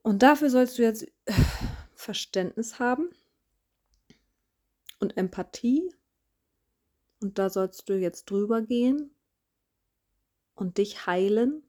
Und 0.02 0.22
dafür 0.22 0.48
sollst 0.48 0.78
du 0.78 0.82
jetzt 0.82 1.06
Verständnis 1.94 2.78
haben 2.78 3.10
und 5.00 5.16
Empathie. 5.16 5.92
Und 7.20 7.38
da 7.38 7.50
sollst 7.50 7.88
du 7.88 7.98
jetzt 7.98 8.30
drüber 8.30 8.62
gehen 8.62 9.10
und 10.54 10.78
dich 10.78 11.06
heilen. 11.06 11.62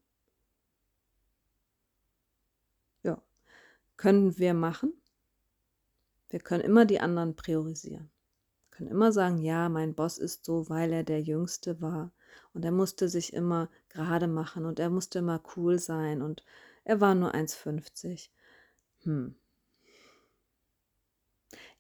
Ja, 3.03 3.21
können 3.97 4.38
wir 4.38 4.53
machen. 4.53 4.93
Wir 6.29 6.39
können 6.39 6.63
immer 6.63 6.85
die 6.85 7.00
anderen 7.00 7.35
priorisieren. 7.35 8.09
Wir 8.69 8.77
können 8.77 8.89
immer 8.89 9.11
sagen, 9.11 9.39
ja, 9.39 9.67
mein 9.67 9.95
Boss 9.95 10.17
ist 10.17 10.45
so, 10.45 10.69
weil 10.69 10.93
er 10.93 11.03
der 11.03 11.21
Jüngste 11.21 11.81
war. 11.81 12.11
Und 12.53 12.63
er 12.63 12.71
musste 12.71 13.09
sich 13.09 13.33
immer 13.33 13.69
gerade 13.89 14.27
machen 14.27 14.65
und 14.65 14.79
er 14.79 14.89
musste 14.89 15.19
immer 15.19 15.41
cool 15.55 15.79
sein 15.79 16.21
und 16.21 16.43
er 16.83 17.01
war 17.01 17.13
nur 17.15 17.33
1,50. 17.33 18.29
Hm. 19.03 19.35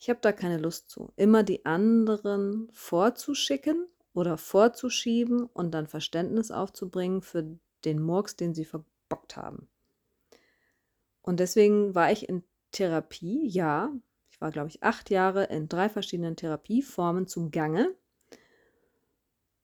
Ich 0.01 0.09
habe 0.09 0.19
da 0.19 0.31
keine 0.31 0.57
Lust 0.57 0.89
zu. 0.89 1.13
Immer 1.15 1.43
die 1.43 1.63
anderen 1.63 2.69
vorzuschicken 2.73 3.85
oder 4.13 4.35
vorzuschieben 4.35 5.43
und 5.45 5.75
dann 5.75 5.85
Verständnis 5.85 6.49
aufzubringen 6.49 7.21
für 7.21 7.59
den 7.85 8.01
Murks, 8.01 8.35
den 8.35 8.55
sie 8.55 8.65
verbockt 8.65 9.37
haben. 9.37 9.69
Und 11.21 11.39
deswegen 11.39 11.93
war 11.93 12.11
ich 12.11 12.27
in 12.27 12.43
Therapie, 12.71 13.47
ja, 13.47 13.93
war, 14.39 14.49
glaube 14.49 14.69
ich, 14.69 14.81
acht 14.81 15.11
Jahre 15.11 15.43
in 15.45 15.69
drei 15.69 15.87
verschiedenen 15.87 16.35
Therapieformen 16.35 17.27
zum 17.27 17.51
Gange. 17.51 17.95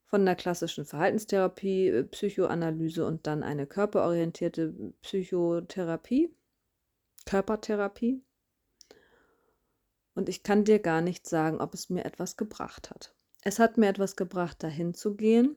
Von 0.05 0.23
der 0.23 0.35
klassischen 0.35 0.85
Verhaltenstherapie, 0.85 1.87
äh, 1.87 2.03
Psychoanalyse 2.03 3.07
und 3.07 3.25
dann 3.25 3.41
eine 3.41 3.65
körperorientierte 3.65 4.93
Psychotherapie, 5.01 6.31
Körpertherapie. 7.25 8.21
Und 10.17 10.29
ich 10.29 10.41
kann 10.41 10.63
dir 10.63 10.79
gar 10.79 11.01
nicht 11.01 11.27
sagen, 11.27 11.61
ob 11.61 11.75
es 11.75 11.91
mir 11.91 12.03
etwas 12.03 12.37
gebracht 12.37 12.89
hat. 12.89 13.13
Es 13.43 13.59
hat 13.59 13.77
mir 13.77 13.87
etwas 13.87 14.15
gebracht, 14.15 14.63
dahin 14.63 14.95
zu 14.95 15.15
gehen, 15.15 15.55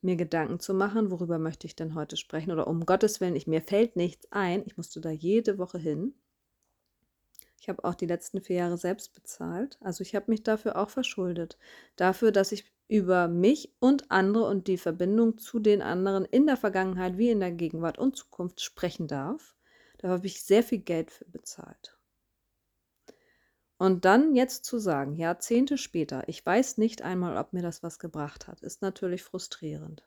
mir 0.00 0.14
Gedanken 0.14 0.60
zu 0.60 0.74
machen, 0.74 1.10
worüber 1.10 1.40
möchte 1.40 1.66
ich 1.66 1.74
denn 1.74 1.96
heute 1.96 2.16
sprechen 2.16 2.52
oder 2.52 2.68
um 2.68 2.86
Gottes 2.86 3.20
Willen, 3.20 3.34
ich, 3.34 3.48
mir 3.48 3.62
fällt 3.62 3.96
nichts 3.96 4.30
ein. 4.30 4.62
Ich 4.64 4.76
musste 4.76 5.00
da 5.00 5.10
jede 5.10 5.58
Woche 5.58 5.78
hin. 5.78 6.14
Ich 7.58 7.68
habe 7.68 7.82
auch 7.82 7.96
die 7.96 8.06
letzten 8.06 8.40
vier 8.40 8.54
Jahre 8.54 8.78
selbst 8.78 9.12
bezahlt. 9.12 9.76
Also 9.80 10.02
ich 10.02 10.14
habe 10.14 10.30
mich 10.30 10.44
dafür 10.44 10.76
auch 10.76 10.90
verschuldet. 10.90 11.58
Dafür, 11.96 12.30
dass 12.30 12.52
ich 12.52 12.64
über 12.86 13.26
mich 13.26 13.74
und 13.80 14.08
andere 14.12 14.44
und 14.44 14.68
die 14.68 14.78
Verbindung 14.78 15.36
zu 15.36 15.58
den 15.58 15.82
anderen 15.82 16.24
in 16.26 16.46
der 16.46 16.56
Vergangenheit 16.56 17.18
wie 17.18 17.30
in 17.30 17.40
der 17.40 17.50
Gegenwart 17.50 17.98
und 17.98 18.14
Zukunft 18.14 18.60
sprechen 18.60 19.08
darf. 19.08 19.56
Da 19.98 20.10
habe 20.10 20.28
ich 20.28 20.44
sehr 20.44 20.62
viel 20.62 20.78
Geld 20.78 21.10
für 21.10 21.24
bezahlt. 21.24 21.95
Und 23.78 24.06
dann 24.06 24.34
jetzt 24.34 24.64
zu 24.64 24.78
sagen, 24.78 25.16
Jahrzehnte 25.16 25.76
später, 25.76 26.26
ich 26.28 26.44
weiß 26.44 26.78
nicht 26.78 27.02
einmal, 27.02 27.36
ob 27.36 27.52
mir 27.52 27.62
das 27.62 27.82
was 27.82 27.98
gebracht 27.98 28.48
hat, 28.48 28.62
ist 28.62 28.80
natürlich 28.80 29.22
frustrierend. 29.22 30.06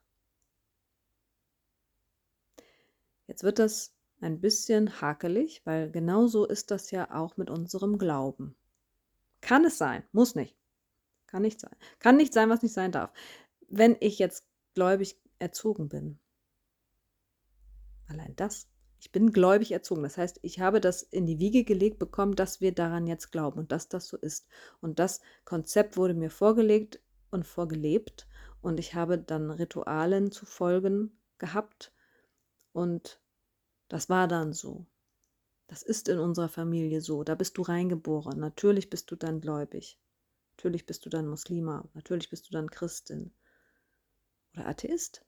Jetzt 3.28 3.44
wird 3.44 3.60
das 3.60 3.94
ein 4.22 4.42
bisschen 4.42 5.02
hakelig, 5.02 5.62
weil 5.66 5.92
genauso 5.92 6.46
ist 6.46 6.72
das 6.72 6.90
ja 6.90 7.14
auch 7.14 7.38
mit 7.38 7.52
unserem 7.52 8.00
Glauben. 8.00 8.56
Kann 9.42 9.64
es 9.66 9.78
sein, 9.78 10.04
muss 10.12 10.34
nicht. 10.34 10.58
Kann 11.28 11.44
nicht 11.44 11.60
sein. 11.60 11.76
Kann 12.00 12.18
nicht 12.18 12.34
sein, 12.34 12.50
was 12.50 12.64
nicht 12.64 12.74
sein 12.74 12.92
darf. 12.92 13.14
Wenn 13.68 13.96
ich 14.00 14.18
jetzt 14.18 14.46
gläubig 14.74 15.16
erzogen 15.38 15.90
bin, 15.90 16.20
allein 18.08 18.36
das, 18.36 18.68
ich 19.00 19.12
bin 19.12 19.32
gläubig 19.32 19.72
erzogen. 19.72 20.04
Das 20.04 20.18
heißt, 20.18 20.40
ich 20.42 20.60
habe 20.60 20.82
das 20.82 21.04
in 21.04 21.26
die 21.26 21.40
Wiege 21.40 21.64
gelegt 21.64 22.00
bekommen, 22.00 22.36
dass 22.36 22.62
wir 22.62 22.74
daran 22.74 23.08
jetzt 23.08 23.32
glauben 23.32 23.60
und 23.60 23.72
dass 23.72 23.88
das 23.88 24.08
so 24.08 24.18
ist. 24.18 24.48
Und 24.82 25.00
das 25.00 25.22
Konzept 25.46 25.98
wurde 25.98 26.14
mir 26.14 26.30
vorgelegt 26.30 27.00
und 27.32 27.48
vorgelebt 27.48 28.28
und 28.62 28.80
ich 28.80 28.96
habe 28.96 29.18
dann 29.18 29.52
Ritualen 29.52 30.32
zu 30.32 30.46
folgen 30.46 31.18
gehabt 31.38 31.94
und 32.74 33.20
das 33.88 34.10
war 34.10 34.28
dann 34.28 34.54
so. 34.54 34.86
Das 35.68 35.84
ist 35.84 36.10
in 36.10 36.20
unserer 36.20 36.50
Familie 36.50 37.00
so. 37.00 37.24
Da 37.24 37.36
bist 37.36 37.58
du 37.58 37.62
reingeboren. 37.62 38.40
Natürlich 38.40 38.90
bist 38.90 39.12
du 39.12 39.16
dann 39.16 39.40
gläubig. 39.40 40.00
Natürlich 40.58 40.86
bist 40.86 41.06
du 41.06 41.10
dann 41.10 41.28
Muslima. 41.28 41.88
Natürlich 41.94 42.30
bist 42.30 42.48
du 42.48 42.52
dann 42.52 42.72
Christin. 42.72 43.32
Oder 44.54 44.68
Atheist. 44.68 45.24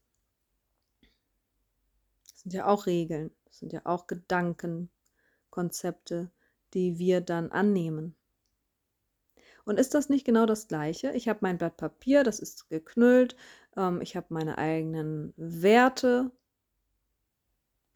Das 2.24 2.42
sind 2.42 2.54
ja 2.54 2.66
auch 2.66 2.88
Regeln. 2.88 3.32
Das 3.52 3.60
sind 3.60 3.74
ja 3.74 3.82
auch 3.84 4.08
Gedanken, 4.08 4.90
Konzepte, 5.50 6.32
die 6.74 6.98
wir 6.98 7.20
dann 7.20 7.52
annehmen. 7.52 8.16
Und 9.66 9.78
ist 9.78 9.94
das 9.94 10.08
nicht 10.08 10.26
genau 10.26 10.46
das 10.46 10.70
Gleiche? 10.70 11.12
Ich 11.12 11.28
habe 11.28 11.40
mein 11.42 11.58
Blatt 11.58 11.76
Papier, 11.76 12.24
das 12.24 12.40
ist 12.40 12.70
geknüllt. 12.70 13.36
Ähm, 13.76 14.00
ich 14.02 14.16
habe 14.16 14.28
meine 14.30 14.58
eigenen 14.58 15.34
Werte, 15.36 16.32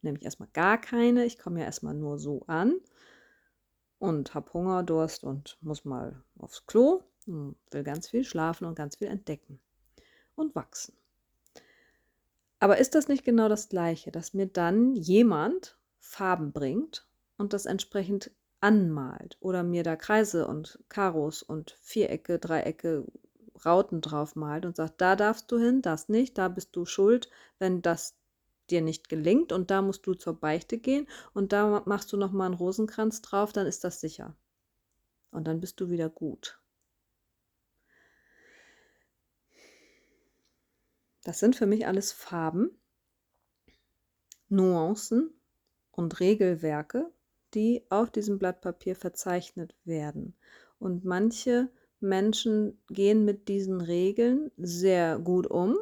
nämlich 0.02 0.24
erstmal 0.24 0.50
gar 0.52 0.78
keine. 0.78 1.24
Ich 1.24 1.38
komme 1.38 1.60
ja 1.60 1.66
erstmal 1.66 1.94
nur 1.94 2.18
so 2.18 2.42
an 2.46 2.78
und 3.98 4.34
habe 4.34 4.52
Hunger, 4.52 4.82
Durst 4.82 5.24
und 5.24 5.56
muss 5.62 5.86
mal 5.86 6.22
aufs 6.38 6.66
Klo, 6.66 7.02
will 7.24 7.82
ganz 7.82 8.08
viel 8.08 8.24
schlafen 8.24 8.66
und 8.66 8.74
ganz 8.74 8.96
viel 8.96 9.08
entdecken 9.08 9.58
und 10.34 10.54
wachsen. 10.54 10.94
Aber 12.58 12.78
ist 12.78 12.94
das 12.94 13.08
nicht 13.08 13.24
genau 13.24 13.48
das 13.48 13.68
Gleiche, 13.68 14.10
dass 14.10 14.34
mir 14.34 14.46
dann 14.46 14.94
jemand 14.94 15.78
Farben 16.00 16.52
bringt 16.52 17.06
und 17.36 17.52
das 17.52 17.66
entsprechend 17.66 18.30
anmalt 18.60 19.36
oder 19.40 19.62
mir 19.62 19.82
da 19.82 19.96
Kreise 19.96 20.46
und 20.46 20.78
Karos 20.88 21.42
und 21.42 21.78
Vierecke, 21.82 22.38
Dreiecke, 22.38 23.04
Rauten 23.64 24.00
drauf 24.00 24.36
malt 24.36 24.64
und 24.66 24.76
sagt, 24.76 25.00
da 25.00 25.16
darfst 25.16 25.50
du 25.50 25.58
hin, 25.58 25.82
das 25.82 26.08
nicht, 26.08 26.38
da 26.38 26.48
bist 26.48 26.74
du 26.76 26.84
schuld, 26.84 27.30
wenn 27.58 27.82
das 27.82 28.16
dir 28.70 28.82
nicht 28.82 29.08
gelingt 29.08 29.52
und 29.52 29.70
da 29.70 29.82
musst 29.82 30.06
du 30.06 30.14
zur 30.14 30.34
Beichte 30.34 30.78
gehen 30.78 31.06
und 31.34 31.52
da 31.52 31.82
machst 31.86 32.12
du 32.12 32.16
nochmal 32.16 32.46
einen 32.46 32.54
Rosenkranz 32.54 33.22
drauf, 33.22 33.52
dann 33.52 33.66
ist 33.66 33.84
das 33.84 34.00
sicher. 34.00 34.34
Und 35.30 35.46
dann 35.46 35.60
bist 35.60 35.80
du 35.80 35.90
wieder 35.90 36.08
gut. 36.08 36.58
Das 41.26 41.40
sind 41.40 41.56
für 41.56 41.66
mich 41.66 41.88
alles 41.88 42.12
Farben, 42.12 42.70
Nuancen 44.48 45.34
und 45.90 46.20
Regelwerke, 46.20 47.10
die 47.52 47.82
auf 47.88 48.12
diesem 48.12 48.38
Blatt 48.38 48.60
Papier 48.60 48.94
verzeichnet 48.94 49.74
werden. 49.84 50.36
Und 50.78 51.04
manche 51.04 51.68
Menschen 51.98 52.80
gehen 52.86 53.24
mit 53.24 53.48
diesen 53.48 53.80
Regeln 53.80 54.52
sehr 54.56 55.18
gut 55.18 55.48
um, 55.48 55.76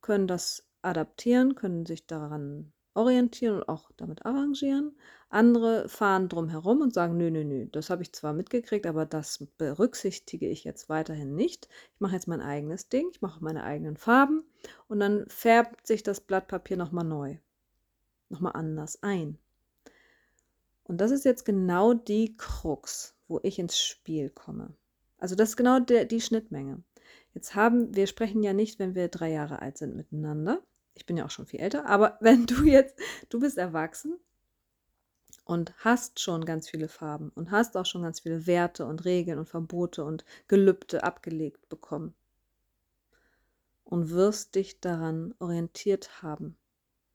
können 0.00 0.26
das 0.26 0.66
adaptieren, 0.82 1.54
können 1.54 1.86
sich 1.86 2.04
daran 2.04 2.72
orientieren 2.94 3.56
und 3.56 3.68
auch 3.68 3.90
damit 3.96 4.24
arrangieren. 4.26 4.96
Andere 5.28 5.88
fahren 5.88 6.28
drum 6.28 6.48
herum 6.48 6.80
und 6.80 6.92
sagen, 6.92 7.16
nö, 7.16 7.30
nö, 7.30 7.44
nö, 7.44 7.66
das 7.66 7.88
habe 7.88 8.02
ich 8.02 8.12
zwar 8.12 8.32
mitgekriegt, 8.32 8.86
aber 8.86 9.06
das 9.06 9.46
berücksichtige 9.58 10.48
ich 10.48 10.64
jetzt 10.64 10.88
weiterhin 10.88 11.36
nicht. 11.36 11.68
Ich 11.94 12.00
mache 12.00 12.14
jetzt 12.14 12.26
mein 12.26 12.40
eigenes 12.40 12.88
Ding, 12.88 13.08
ich 13.12 13.22
mache 13.22 13.42
meine 13.42 13.62
eigenen 13.62 13.96
Farben 13.96 14.42
und 14.88 14.98
dann 14.98 15.24
färbt 15.28 15.86
sich 15.86 16.02
das 16.02 16.20
Blatt 16.20 16.48
Papier 16.48 16.76
nochmal 16.76 17.04
neu, 17.04 17.36
nochmal 18.28 18.52
anders 18.54 19.02
ein. 19.02 19.38
Und 20.82 21.00
das 21.00 21.12
ist 21.12 21.24
jetzt 21.24 21.44
genau 21.44 21.94
die 21.94 22.36
Krux, 22.36 23.14
wo 23.28 23.38
ich 23.44 23.60
ins 23.60 23.78
Spiel 23.78 24.30
komme. 24.30 24.74
Also 25.18 25.36
das 25.36 25.50
ist 25.50 25.56
genau 25.56 25.78
der, 25.78 26.06
die 26.06 26.20
Schnittmenge. 26.20 26.82
Jetzt 27.34 27.54
haben, 27.54 27.94
wir 27.94 28.08
sprechen 28.08 28.42
ja 28.42 28.52
nicht, 28.52 28.80
wenn 28.80 28.96
wir 28.96 29.06
drei 29.06 29.30
Jahre 29.30 29.62
alt 29.62 29.78
sind 29.78 29.94
miteinander. 29.94 30.60
Ich 31.00 31.06
bin 31.06 31.16
ja 31.16 31.24
auch 31.24 31.30
schon 31.30 31.46
viel 31.46 31.60
älter, 31.60 31.86
aber 31.86 32.18
wenn 32.20 32.44
du 32.44 32.62
jetzt, 32.64 32.94
du 33.30 33.40
bist 33.40 33.56
erwachsen 33.56 34.20
und 35.46 35.72
hast 35.78 36.20
schon 36.20 36.44
ganz 36.44 36.68
viele 36.68 36.88
Farben 36.88 37.30
und 37.34 37.50
hast 37.50 37.74
auch 37.78 37.86
schon 37.86 38.02
ganz 38.02 38.20
viele 38.20 38.46
Werte 38.46 38.84
und 38.84 39.06
Regeln 39.06 39.38
und 39.38 39.48
Verbote 39.48 40.04
und 40.04 40.26
Gelübde 40.46 41.02
abgelegt 41.02 41.70
bekommen 41.70 42.14
und 43.82 44.10
wirst 44.10 44.54
dich 44.56 44.80
daran 44.80 45.34
orientiert 45.38 46.22
haben 46.22 46.58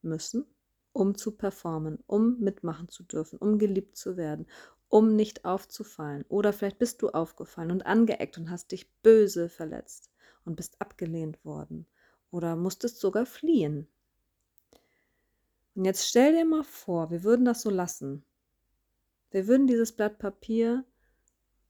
müssen, 0.02 0.46
um 0.92 1.16
zu 1.16 1.34
performen, 1.38 2.00
um 2.08 2.40
mitmachen 2.40 2.90
zu 2.90 3.04
dürfen, 3.04 3.38
um 3.38 3.60
geliebt 3.60 3.98
zu 3.98 4.18
werden, 4.18 4.48
um 4.90 5.16
nicht 5.16 5.46
aufzufallen. 5.46 6.26
Oder 6.28 6.54
vielleicht 6.54 6.80
bist 6.80 7.04
du 7.04 7.10
aufgefallen 7.10 7.70
und 7.70 7.86
angeeckt 7.86 8.40
und 8.40 8.50
hast 8.50 8.72
dich 8.72 8.92
böse 9.04 9.48
verletzt 9.48 10.10
und 10.44 10.56
bist 10.56 10.82
abgelehnt 10.82 11.46
worden 11.46 11.86
oder 12.32 12.56
musstest 12.56 13.00
sogar 13.00 13.26
fliehen. 13.26 13.88
Und 15.76 15.86
jetzt 15.86 16.08
stell 16.08 16.34
dir 16.34 16.46
mal 16.46 16.64
vor, 16.64 17.12
wir 17.12 17.24
würden 17.24 17.46
das 17.46 17.62
so 17.62 17.70
lassen. 17.70 18.24
Wir 19.32 19.48
würden 19.48 19.68
dieses 19.68 19.92
Blatt 19.92 20.20
Papier 20.20 20.86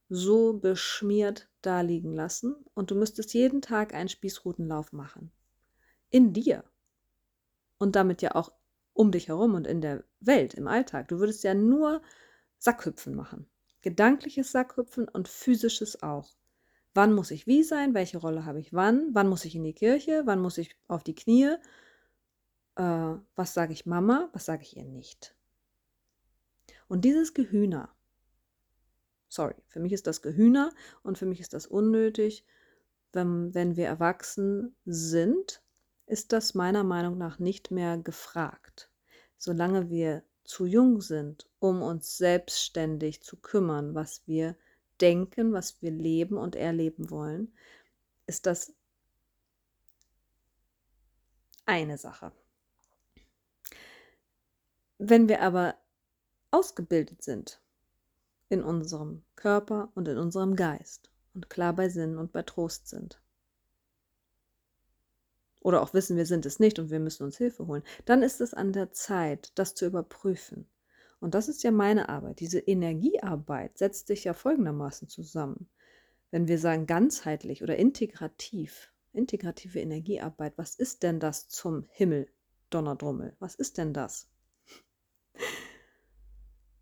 so 0.09 0.53
beschmiert 0.53 1.49
daliegen 1.61 2.13
lassen 2.13 2.55
und 2.75 2.91
du 2.91 2.95
müsstest 2.95 3.33
jeden 3.33 3.61
Tag 3.61 3.93
einen 3.93 4.09
Spießrutenlauf 4.09 4.93
machen. 4.93 5.31
In 6.11 6.33
dir. 6.33 6.63
Und 7.79 7.95
damit 7.95 8.21
ja 8.21 8.35
auch 8.35 8.51
um 8.93 9.11
dich 9.11 9.27
herum 9.27 9.55
und 9.55 9.67
in 9.67 9.81
der 9.81 10.03
Welt, 10.19 10.53
im 10.53 10.67
Alltag. 10.67 11.07
Du 11.09 11.19
würdest 11.19 11.43
ja 11.43 11.53
nur 11.53 12.01
Sackhüpfen 12.59 13.15
machen. 13.15 13.47
Gedankliches 13.81 14.51
Sackhüpfen 14.51 15.07
und 15.07 15.27
physisches 15.27 16.01
auch. 16.01 16.29
Wann 16.95 17.13
muss 17.13 17.29
ich 17.29 17.45
wie 17.45 17.61
sein? 17.61 17.93
Welche 17.93 18.17
Rolle 18.17 18.45
habe 18.45 18.59
ich 18.59 18.73
wann? 18.73 19.09
Wann 19.13 19.27
muss 19.27 19.45
ich 19.45 19.55
in 19.55 19.63
die 19.63 19.73
Kirche? 19.73 20.23
Wann 20.25 20.39
muss 20.39 20.57
ich 20.57 20.75
auf 20.87 21.03
die 21.03 21.13
Knie? 21.13 21.57
äh, 22.75 23.15
was 23.35 23.53
sage 23.53 23.73
ich 23.73 23.85
Mama, 23.85 24.29
was 24.33 24.45
sage 24.45 24.63
ich 24.63 24.77
ihr 24.77 24.85
nicht. 24.85 25.35
Und 26.87 27.05
dieses 27.05 27.33
Gehühner, 27.33 27.89
sorry, 29.27 29.55
für 29.67 29.79
mich 29.79 29.93
ist 29.93 30.07
das 30.07 30.21
Gehühner 30.21 30.71
und 31.03 31.17
für 31.17 31.25
mich 31.25 31.39
ist 31.39 31.53
das 31.53 31.67
unnötig. 31.67 32.45
Wenn, 33.11 33.53
wenn 33.53 33.75
wir 33.75 33.87
erwachsen 33.87 34.75
sind, 34.85 35.63
ist 36.05 36.33
das 36.33 36.53
meiner 36.53 36.83
Meinung 36.83 37.17
nach 37.17 37.39
nicht 37.39 37.71
mehr 37.71 37.97
gefragt. 37.97 38.91
Solange 39.37 39.89
wir 39.89 40.23
zu 40.43 40.65
jung 40.65 41.01
sind, 41.01 41.49
um 41.59 41.81
uns 41.81 42.17
selbstständig 42.17 43.23
zu 43.23 43.37
kümmern, 43.37 43.95
was 43.95 44.27
wir 44.27 44.55
denken, 45.01 45.53
was 45.53 45.81
wir 45.81 45.91
leben 45.91 46.37
und 46.37 46.55
erleben 46.55 47.09
wollen, 47.09 47.53
ist 48.27 48.45
das 48.45 48.73
eine 51.65 51.97
Sache. 51.97 52.31
Wenn 54.97 55.27
wir 55.27 55.41
aber 55.41 55.75
ausgebildet 56.51 57.21
sind 57.23 57.59
in 58.49 58.63
unserem 58.63 59.23
Körper 59.35 59.91
und 59.95 60.07
in 60.07 60.17
unserem 60.17 60.55
Geist 60.55 61.11
und 61.33 61.49
klar 61.49 61.73
bei 61.73 61.89
Sinn 61.89 62.17
und 62.17 62.31
bei 62.31 62.43
Trost 62.43 62.87
sind, 62.87 63.19
oder 65.65 65.81
auch 65.81 65.95
wissen, 65.95 66.15
wir 66.15 66.27
sind 66.27 66.45
es 66.45 66.59
nicht 66.59 66.77
und 66.77 66.91
wir 66.91 66.99
müssen 66.99 67.23
uns 67.23 67.37
Hilfe 67.37 67.65
holen, 67.65 67.81
dann 68.05 68.21
ist 68.21 68.39
es 68.39 68.53
an 68.53 68.71
der 68.71 68.91
Zeit, 68.91 69.51
das 69.55 69.73
zu 69.73 69.87
überprüfen. 69.87 70.67
Und 71.19 71.33
das 71.33 71.47
ist 71.47 71.63
ja 71.63 71.71
meine 71.71 72.09
Arbeit. 72.09 72.39
Diese 72.39 72.59
Energiearbeit 72.59 73.77
setzt 73.77 74.07
sich 74.07 74.23
ja 74.23 74.33
folgendermaßen 74.33 75.07
zusammen. 75.07 75.69
Wenn 76.31 76.47
wir 76.47 76.59
sagen 76.59 76.85
ganzheitlich 76.85 77.63
oder 77.63 77.77
integrativ, 77.77 78.91
integrative 79.13 79.79
Energiearbeit, 79.79 80.57
was 80.57 80.75
ist 80.75 81.03
denn 81.03 81.19
das 81.19 81.47
zum 81.47 81.85
Himmel, 81.89 82.27
Donnerdrummel? 82.69 83.35
Was 83.39 83.55
ist 83.55 83.77
denn 83.77 83.93
das? 83.93 84.29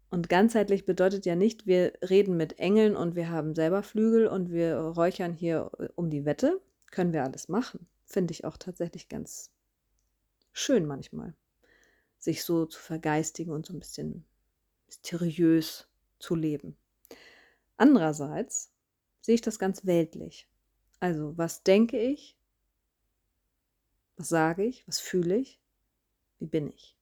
Und 0.10 0.30
ganzheitlich 0.30 0.86
bedeutet 0.86 1.26
ja 1.26 1.36
nicht, 1.36 1.65
wir 1.65 1.93
reden 2.08 2.38
mit 2.38 2.60
Engeln 2.60 2.96
und 2.96 3.15
wir 3.15 3.30
haben 3.30 3.56
selber 3.56 3.82
Flügel 3.82 4.28
und 4.28 4.52
wir 4.52 4.78
räuchern 4.78 5.34
hier 5.34 5.72
äh, 5.80 5.89
um 5.96 6.12
die 6.12 6.24
Wette. 6.24 6.62
Können 6.91 7.13
wir 7.13 7.24
alles 7.24 7.50
machen. 7.50 7.88
Finde 8.06 8.32
ich 8.32 8.46
auch 8.46 8.58
tatsächlich 8.58 9.10
ganz 9.10 9.52
schön 10.52 10.86
manchmal, 10.86 11.34
sich 12.24 12.44
so 12.44 12.66
zu 12.66 12.80
vergeistigen 12.80 13.52
und 13.52 13.66
so 13.66 13.74
ein 13.74 13.80
bisschen 13.80 14.26
mysteriös 14.88 15.88
zu 16.20 16.36
leben. 16.36 16.78
Andererseits 17.78 18.72
sehe 19.22 19.36
ich 19.36 19.42
das 19.42 19.60
ganz 19.60 19.86
weltlich. 19.86 20.48
Also, 21.00 21.38
was 21.38 21.64
denke 21.64 22.00
ich? 22.00 22.38
Was 24.16 24.30
sage 24.30 24.64
ich? 24.64 24.88
Was 24.88 25.00
fühle 25.00 25.36
ich? 25.36 25.60
Wie 26.40 26.46
bin 26.46 26.70
ich? 26.70 26.96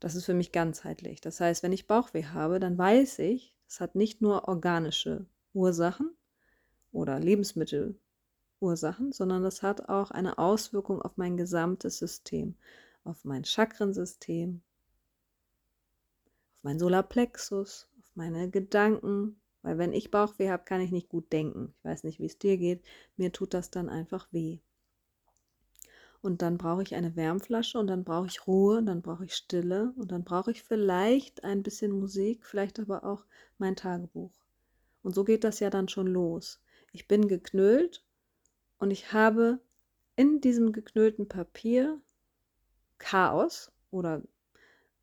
Das 0.00 0.14
ist 0.14 0.24
für 0.24 0.34
mich 0.34 0.52
ganzheitlich. 0.52 1.20
Das 1.20 1.40
heißt, 1.40 1.62
wenn 1.62 1.72
ich 1.72 1.86
Bauchweh 1.86 2.24
habe, 2.24 2.60
dann 2.60 2.78
weiß 2.78 3.18
ich, 3.20 3.54
es 3.68 3.80
hat 3.80 3.94
nicht 3.94 4.20
nur 4.22 4.48
organische 4.48 5.26
Ursachen 5.52 6.10
oder 6.92 7.20
Lebensmittelursachen, 7.20 9.12
sondern 9.12 9.44
es 9.44 9.62
hat 9.62 9.88
auch 9.88 10.10
eine 10.10 10.38
Auswirkung 10.38 11.02
auf 11.02 11.16
mein 11.16 11.36
gesamtes 11.36 11.98
System, 11.98 12.56
auf 13.04 13.24
mein 13.24 13.44
Chakrensystem, 13.44 14.62
auf 16.56 16.64
mein 16.64 16.78
Solarplexus, 16.78 17.88
auf 17.98 18.10
meine 18.14 18.50
Gedanken. 18.50 19.40
Weil 19.62 19.78
wenn 19.78 19.92
ich 19.92 20.10
Bauchweh 20.10 20.50
habe, 20.50 20.64
kann 20.64 20.80
ich 20.80 20.90
nicht 20.90 21.08
gut 21.08 21.32
denken. 21.32 21.72
Ich 21.78 21.84
weiß 21.84 22.02
nicht, 22.04 22.18
wie 22.18 22.26
es 22.26 22.38
dir 22.38 22.58
geht. 22.58 22.82
Mir 23.16 23.32
tut 23.32 23.54
das 23.54 23.70
dann 23.70 23.88
einfach 23.88 24.26
weh. 24.32 24.58
Und 26.20 26.42
dann 26.42 26.56
brauche 26.56 26.82
ich 26.82 26.94
eine 26.94 27.16
Wärmflasche 27.16 27.78
und 27.78 27.88
dann 27.88 28.04
brauche 28.04 28.26
ich 28.26 28.46
Ruhe 28.46 28.78
und 28.78 28.86
dann 28.86 29.02
brauche 29.02 29.24
ich 29.24 29.34
Stille 29.34 29.92
und 29.96 30.12
dann 30.12 30.22
brauche 30.22 30.52
ich 30.52 30.62
vielleicht 30.62 31.42
ein 31.42 31.62
bisschen 31.64 31.90
Musik, 31.90 32.44
vielleicht 32.46 32.78
aber 32.78 33.04
auch 33.04 33.24
mein 33.58 33.74
Tagebuch. 33.74 34.32
Und 35.02 35.14
so 35.14 35.24
geht 35.24 35.42
das 35.42 35.58
ja 35.58 35.68
dann 35.68 35.88
schon 35.88 36.06
los. 36.06 36.60
Ich 36.92 37.08
bin 37.08 37.26
geknüllt 37.26 38.04
und 38.78 38.92
ich 38.92 39.12
habe 39.12 39.58
in 40.14 40.40
diesem 40.40 40.72
geknüllten 40.72 41.28
Papier 41.28 42.00
Chaos 43.02 43.72
oder 43.90 44.22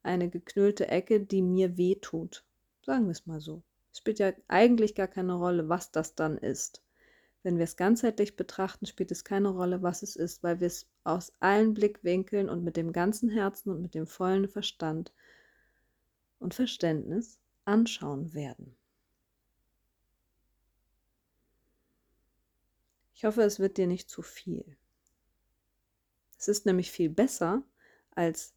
eine 0.03 0.29
geknüllte 0.29 0.87
Ecke, 0.87 1.19
die 1.19 1.41
mir 1.41 1.77
wehtut. 1.77 2.45
Sagen 2.85 3.05
wir 3.05 3.11
es 3.11 3.27
mal 3.27 3.41
so. 3.41 3.61
Es 3.91 3.99
spielt 3.99 4.19
ja 4.19 4.31
eigentlich 4.47 4.95
gar 4.95 5.07
keine 5.07 5.33
Rolle, 5.33 5.67
was 5.67 5.91
das 5.91 6.15
dann 6.15 6.37
ist. 6.37 6.81
Wenn 7.43 7.57
wir 7.57 7.65
es 7.65 7.75
ganzheitlich 7.75 8.35
betrachten, 8.35 8.85
spielt 8.85 9.11
es 9.11 9.23
keine 9.23 9.49
Rolle, 9.49 9.81
was 9.81 10.01
es 10.01 10.15
ist, 10.15 10.43
weil 10.43 10.59
wir 10.61 10.67
es 10.67 10.87
aus 11.03 11.33
allen 11.39 11.73
Blickwinkeln 11.73 12.49
und 12.49 12.63
mit 12.63 12.77
dem 12.77 12.93
ganzen 12.93 13.29
Herzen 13.29 13.69
und 13.69 13.81
mit 13.81 13.93
dem 13.95 14.07
vollen 14.07 14.47
Verstand 14.47 15.13
und 16.39 16.53
Verständnis 16.53 17.39
anschauen 17.65 18.33
werden. 18.33 18.75
Ich 23.13 23.25
hoffe, 23.25 23.41
es 23.41 23.59
wird 23.59 23.77
dir 23.77 23.87
nicht 23.87 24.09
zu 24.09 24.21
viel. 24.21 24.77
Es 26.37 26.47
ist 26.47 26.65
nämlich 26.65 26.89
viel 26.89 27.09
besser 27.09 27.63
als 28.19 28.53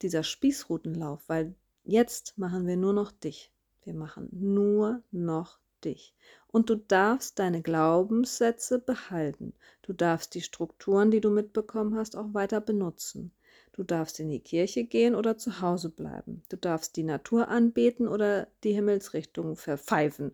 dieser 0.00 0.22
Spießrutenlauf, 0.22 1.28
weil 1.28 1.56
jetzt 1.82 2.38
machen 2.38 2.68
wir 2.68 2.76
nur 2.76 2.92
noch 2.92 3.10
dich. 3.10 3.50
Wir 3.82 3.94
machen 3.94 4.28
nur 4.30 5.02
noch 5.10 5.58
dich. 5.84 6.14
Und 6.46 6.70
du 6.70 6.76
darfst 6.76 7.40
deine 7.40 7.62
Glaubenssätze 7.62 8.78
behalten. 8.78 9.54
Du 9.82 9.92
darfst 9.92 10.36
die 10.36 10.40
Strukturen, 10.40 11.10
die 11.10 11.20
du 11.20 11.30
mitbekommen 11.30 11.96
hast, 11.96 12.14
auch 12.14 12.32
weiter 12.32 12.60
benutzen. 12.60 13.32
Du 13.72 13.82
darfst 13.82 14.20
in 14.20 14.28
die 14.28 14.38
Kirche 14.38 14.84
gehen 14.84 15.16
oder 15.16 15.36
zu 15.36 15.60
Hause 15.60 15.90
bleiben. 15.90 16.44
Du 16.48 16.56
darfst 16.56 16.94
die 16.94 17.02
Natur 17.02 17.48
anbeten 17.48 18.06
oder 18.06 18.46
die 18.62 18.72
Himmelsrichtung 18.72 19.56
verpfeifen, 19.56 20.30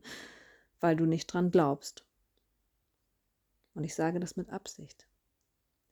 weil 0.79 0.95
du 0.95 1.07
nicht 1.07 1.27
dran 1.33 1.51
glaubst. 1.51 2.05
Und 3.75 3.85
ich 3.85 3.95
sage 3.95 4.21
das 4.21 4.37
mit 4.37 4.51
Absicht. 4.51 5.07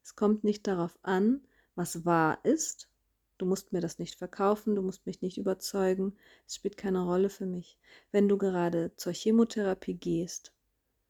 Es 0.03 0.15
kommt 0.15 0.43
nicht 0.43 0.67
darauf 0.67 0.99
an, 1.01 1.41
was 1.79 2.03
wahr 2.03 2.43
ist. 2.43 2.89
Du 3.37 3.45
musst 3.45 3.71
mir 3.71 3.79
das 3.79 3.99
nicht 3.99 4.15
verkaufen, 4.15 4.75
du 4.75 4.81
musst 4.81 5.05
mich 5.05 5.21
nicht 5.21 5.37
überzeugen. 5.37 6.17
Es 6.45 6.55
spielt 6.55 6.75
keine 6.75 7.05
Rolle 7.05 7.29
für 7.29 7.45
mich. 7.45 7.77
Wenn 8.11 8.27
du 8.27 8.37
gerade 8.37 8.91
zur 8.97 9.13
Chemotherapie 9.13 9.93
gehst, 9.93 10.51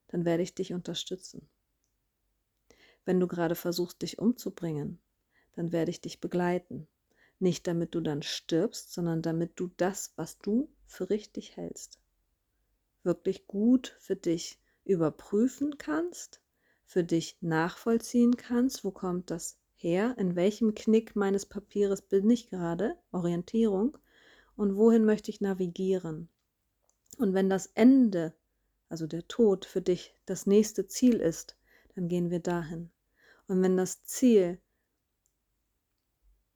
dann 0.10 0.26
werde 0.26 0.44
ich 0.44 0.54
dich 0.54 0.72
unterstützen. 0.72 1.50
Wenn 3.04 3.20
du 3.20 3.26
gerade 3.26 3.56
versuchst, 3.56 4.04
dich 4.04 4.20
umzubringen, 4.20 5.00
dann 5.54 5.72
werde 5.72 5.90
ich 5.90 6.02
dich 6.02 6.22
begleiten. 6.22 6.88
Nicht 7.40 7.66
damit 7.66 7.96
du 7.96 8.00
dann 8.00 8.22
stirbst, 8.22 8.94
sondern 8.94 9.24
damit 9.24 9.54
du 9.56 9.72
das, 9.78 10.14
was 10.18 10.38
du 10.38 10.70
für 10.86 11.10
richtig 11.10 11.58
hältst, 11.58 11.98
wirklich 13.02 13.48
gut 13.48 13.96
für 13.98 14.16
dich 14.16 14.60
überprüfen 14.86 15.80
kannst, 15.80 16.42
für 16.86 17.04
dich 17.04 17.38
nachvollziehen 17.42 18.38
kannst, 18.38 18.84
wo 18.84 18.92
kommt 18.92 19.32
das 19.32 19.59
her, 19.84 20.16
in 20.18 20.36
welchem 20.36 20.76
Knick 20.76 21.16
meines 21.16 21.46
Papieres 21.46 22.02
bin 22.02 22.30
ich 22.30 22.50
gerade, 22.50 22.98
Orientierung, 23.12 23.98
und 24.56 24.76
wohin 24.76 25.06
möchte 25.06 25.32
ich 25.32 25.42
navigieren. 25.42 26.30
Und 27.18 27.34
wenn 27.34 27.50
das 27.50 27.68
Ende, 27.76 28.34
also 28.90 29.08
der 29.08 29.28
Tod, 29.28 29.66
für 29.66 29.82
dich 29.82 30.14
das 30.26 30.46
nächste 30.46 30.88
Ziel 30.88 31.16
ist, 31.16 31.58
dann 31.96 32.08
gehen 32.08 32.30
wir 32.30 32.40
dahin. 32.40 32.90
Und 33.48 33.62
wenn 33.62 33.78
das 33.78 34.04
Ziel 34.04 34.60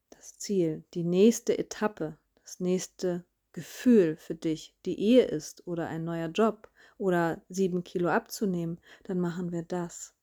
das 0.10 0.38
Ziel, 0.38 0.86
die 0.94 1.04
nächste 1.04 1.58
Etappe, 1.58 2.18
das 2.44 2.62
nächste 2.62 3.26
Gefühl 3.52 4.16
für 4.16 4.36
dich 4.36 4.74
die 4.86 4.98
Ehe 4.98 5.26
ist 5.26 5.68
oder 5.68 5.88
ein 5.88 6.06
neuer 6.06 6.30
Job 6.30 6.70
oder 6.98 7.42
sieben 7.50 7.84
Kilo 7.84 8.08
abzunehmen, 8.08 8.80
dann 9.04 9.20
machen 9.20 9.52
wir 9.52 9.64
das. 9.64 10.14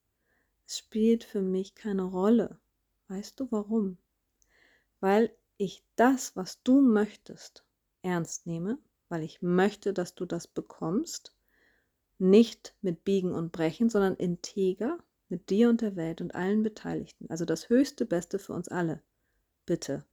Es 0.66 0.78
spielt 0.78 1.24
für 1.24 1.42
mich 1.42 1.74
keine 1.74 2.04
Rolle. 2.04 2.58
Weißt 3.10 3.40
du 3.40 3.48
warum? 3.50 3.98
Weil 5.00 5.32
ich 5.56 5.82
das, 5.96 6.36
was 6.36 6.62
du 6.62 6.80
möchtest, 6.80 7.64
ernst 8.02 8.46
nehme, 8.46 8.78
weil 9.08 9.24
ich 9.24 9.42
möchte, 9.42 9.92
dass 9.92 10.14
du 10.14 10.26
das 10.26 10.46
bekommst, 10.46 11.36
nicht 12.18 12.76
mit 12.82 13.02
Biegen 13.02 13.32
und 13.32 13.50
Brechen, 13.50 13.90
sondern 13.90 14.14
integer 14.14 14.96
mit 15.28 15.50
dir 15.50 15.70
und 15.70 15.80
der 15.80 15.96
Welt 15.96 16.20
und 16.20 16.36
allen 16.36 16.62
Beteiligten. 16.62 17.28
Also 17.28 17.44
das 17.44 17.68
höchste 17.68 18.06
Beste 18.06 18.38
für 18.38 18.52
uns 18.52 18.68
alle 18.68 19.02
bitte. 19.66 20.04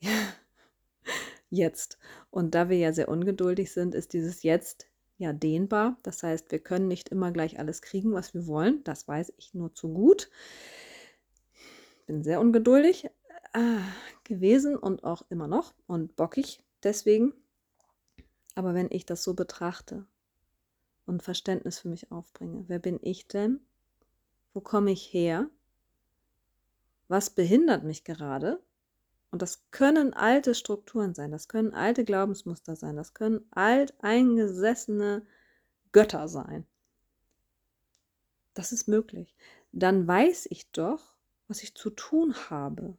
jetzt. 1.50 1.98
Und 2.30 2.54
da 2.54 2.70
wir 2.70 2.78
ja 2.78 2.94
sehr 2.94 3.10
ungeduldig 3.10 3.72
sind, 3.72 3.94
ist 3.94 4.14
dieses 4.14 4.42
jetzt 4.42 4.88
ja 5.18 5.34
dehnbar. 5.34 5.98
Das 6.02 6.22
heißt, 6.22 6.50
wir 6.50 6.60
können 6.60 6.88
nicht 6.88 7.10
immer 7.10 7.30
gleich 7.30 7.58
alles 7.58 7.82
kriegen, 7.82 8.14
was 8.14 8.32
wir 8.32 8.46
wollen. 8.46 8.82
Das 8.84 9.06
weiß 9.06 9.34
ich 9.36 9.52
nur 9.52 9.74
zu 9.74 9.92
gut. 9.92 10.30
Bin 12.06 12.22
sehr 12.22 12.40
ungeduldig 12.40 13.06
äh, 13.52 13.78
gewesen 14.24 14.76
und 14.76 15.04
auch 15.04 15.22
immer 15.28 15.46
noch 15.46 15.74
und 15.86 16.16
bockig 16.16 16.62
deswegen. 16.82 17.32
Aber 18.54 18.74
wenn 18.74 18.88
ich 18.90 19.06
das 19.06 19.22
so 19.22 19.34
betrachte 19.34 20.06
und 21.06 21.22
Verständnis 21.22 21.78
für 21.78 21.88
mich 21.88 22.10
aufbringe, 22.10 22.64
wer 22.68 22.78
bin 22.78 22.98
ich 23.02 23.28
denn? 23.28 23.60
Wo 24.52 24.60
komme 24.60 24.90
ich 24.90 25.12
her? 25.12 25.48
Was 27.08 27.30
behindert 27.30 27.84
mich 27.84 28.04
gerade? 28.04 28.62
Und 29.30 29.40
das 29.40 29.64
können 29.70 30.12
alte 30.12 30.54
Strukturen 30.54 31.14
sein, 31.14 31.30
das 31.30 31.48
können 31.48 31.72
alte 31.72 32.04
Glaubensmuster 32.04 32.76
sein, 32.76 32.96
das 32.96 33.14
können 33.14 33.46
alteingesessene 33.50 35.26
Götter 35.92 36.28
sein. 36.28 36.66
Das 38.52 38.72
ist 38.72 38.88
möglich. 38.88 39.34
Dann 39.72 40.06
weiß 40.06 40.48
ich 40.50 40.70
doch, 40.72 41.14
was 41.52 41.62
ich 41.62 41.74
zu 41.74 41.90
tun 41.90 42.34
habe. 42.48 42.96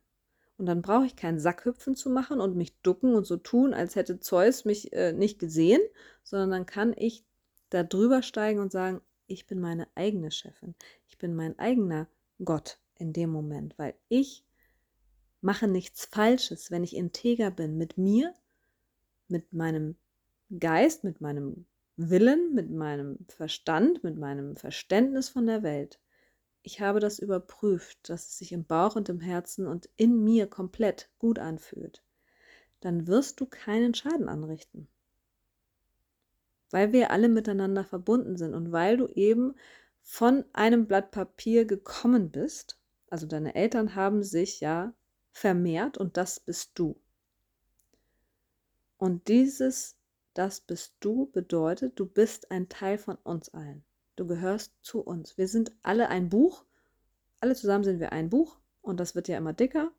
Und 0.57 0.67
dann 0.67 0.83
brauche 0.83 1.07
ich 1.07 1.15
keinen 1.15 1.39
Sackhüpfen 1.39 1.95
zu 1.95 2.11
machen 2.11 2.39
und 2.39 2.55
mich 2.55 2.79
ducken 2.83 3.15
und 3.15 3.25
so 3.25 3.35
tun, 3.35 3.73
als 3.73 3.95
hätte 3.95 4.19
Zeus 4.19 4.63
mich 4.63 4.93
äh, 4.93 5.11
nicht 5.11 5.39
gesehen, 5.39 5.81
sondern 6.21 6.51
dann 6.51 6.65
kann 6.67 6.93
ich 6.95 7.25
da 7.71 7.81
drüber 7.81 8.21
steigen 8.21 8.59
und 8.59 8.71
sagen, 8.71 9.01
ich 9.25 9.47
bin 9.47 9.59
meine 9.59 9.87
eigene 9.95 10.29
Chefin. 10.29 10.75
Ich 11.07 11.17
bin 11.17 11.33
mein 11.33 11.57
eigener 11.57 12.07
Gott 12.45 12.77
in 12.99 13.11
dem 13.11 13.31
Moment, 13.31 13.75
weil 13.79 13.95
ich 14.07 14.45
mache 15.41 15.67
nichts 15.67 16.05
Falsches, 16.05 16.69
wenn 16.69 16.83
ich 16.83 16.95
integer 16.95 17.49
bin 17.49 17.75
mit 17.75 17.97
mir, 17.97 18.35
mit 19.29 19.51
meinem 19.51 19.95
Geist, 20.59 21.03
mit 21.03 21.21
meinem 21.21 21.65
Willen, 21.95 22.53
mit 22.53 22.69
meinem 22.69 23.17
Verstand, 23.29 24.03
mit 24.03 24.15
meinem 24.15 24.55
Verständnis 24.57 25.29
von 25.29 25.47
der 25.47 25.63
Welt. 25.63 25.99
Ich 26.63 26.81
habe 26.81 26.99
das 26.99 27.19
überprüft, 27.19 28.09
dass 28.09 28.29
es 28.29 28.37
sich 28.37 28.51
im 28.53 28.65
Bauch 28.65 28.95
und 28.95 29.09
im 29.09 29.19
Herzen 29.19 29.67
und 29.67 29.89
in 29.97 30.23
mir 30.23 30.47
komplett 30.47 31.09
gut 31.19 31.37
anfühlt. 31.37 32.01
Dann 32.79 33.07
wirst 33.07 33.39
du 33.39 33.45
keinen 33.45 33.93
Schaden 33.93 34.29
anrichten. 34.29 34.87
Weil 36.71 36.91
wir 36.93 37.11
alle 37.11 37.29
miteinander 37.29 37.83
verbunden 37.83 38.37
sind 38.37 38.55
und 38.55 38.71
weil 38.71 38.97
du 38.97 39.07
eben 39.07 39.55
von 40.01 40.45
einem 40.53 40.87
Blatt 40.87 41.11
Papier 41.11 41.65
gekommen 41.65 42.31
bist, 42.31 42.79
also 43.09 43.27
deine 43.27 43.55
Eltern 43.55 43.95
haben 43.95 44.23
sich 44.23 44.59
ja 44.59 44.93
vermehrt 45.31 45.97
und 45.97 46.17
das 46.17 46.39
bist 46.39 46.71
du. 46.75 46.97
Und 48.97 49.27
dieses 49.27 49.97
das 50.33 50.61
bist 50.61 50.95
du 50.99 51.27
bedeutet, 51.27 51.99
du 51.99 52.07
bist 52.07 52.49
ein 52.49 52.67
Teil 52.67 52.97
von 52.97 53.17
uns 53.23 53.53
allen. 53.53 53.83
Du 54.15 54.27
gehörst 54.27 54.73
zu 54.81 55.01
uns. 55.01 55.37
Wir 55.37 55.47
sind 55.47 55.71
alle 55.81 56.09
ein 56.09 56.29
Buch. 56.29 56.65
Alle 57.39 57.55
zusammen 57.55 57.83
sind 57.83 57.99
wir 57.99 58.11
ein 58.11 58.29
Buch 58.29 58.57
und 58.81 58.99
das 58.99 59.15
wird 59.15 59.27
ja 59.27 59.37
immer 59.37 59.53
dicker. 59.53 59.91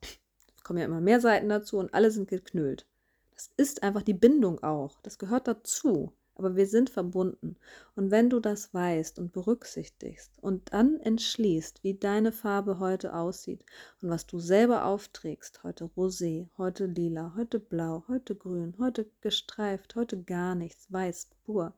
Es 0.00 0.62
kommen 0.62 0.78
ja 0.78 0.84
immer 0.84 1.00
mehr 1.00 1.20
Seiten 1.20 1.48
dazu 1.48 1.78
und 1.78 1.92
alle 1.92 2.10
sind 2.10 2.28
geknüllt. 2.28 2.86
Das 3.34 3.50
ist 3.56 3.82
einfach 3.82 4.02
die 4.02 4.14
Bindung 4.14 4.62
auch. 4.62 5.00
Das 5.02 5.18
gehört 5.18 5.48
dazu 5.48 6.12
aber 6.36 6.56
wir 6.56 6.66
sind 6.66 6.90
verbunden. 6.90 7.56
Und 7.94 8.10
wenn 8.10 8.28
du 8.30 8.40
das 8.40 8.74
weißt 8.74 9.18
und 9.18 9.32
berücksichtigst 9.32 10.32
und 10.40 10.72
dann 10.72 10.98
entschließt, 11.00 11.84
wie 11.84 11.94
deine 11.94 12.32
Farbe 12.32 12.78
heute 12.78 13.14
aussieht 13.14 13.64
und 14.02 14.10
was 14.10 14.26
du 14.26 14.38
selber 14.38 14.84
aufträgst, 14.84 15.62
heute 15.62 15.90
rosé, 15.96 16.48
heute 16.58 16.86
lila, 16.86 17.34
heute 17.36 17.60
blau, 17.60 18.04
heute 18.08 18.34
grün, 18.34 18.74
heute 18.78 19.08
gestreift, 19.20 19.94
heute 19.94 20.22
gar 20.22 20.54
nichts, 20.54 20.92
weiß, 20.92 21.30
pur, 21.44 21.72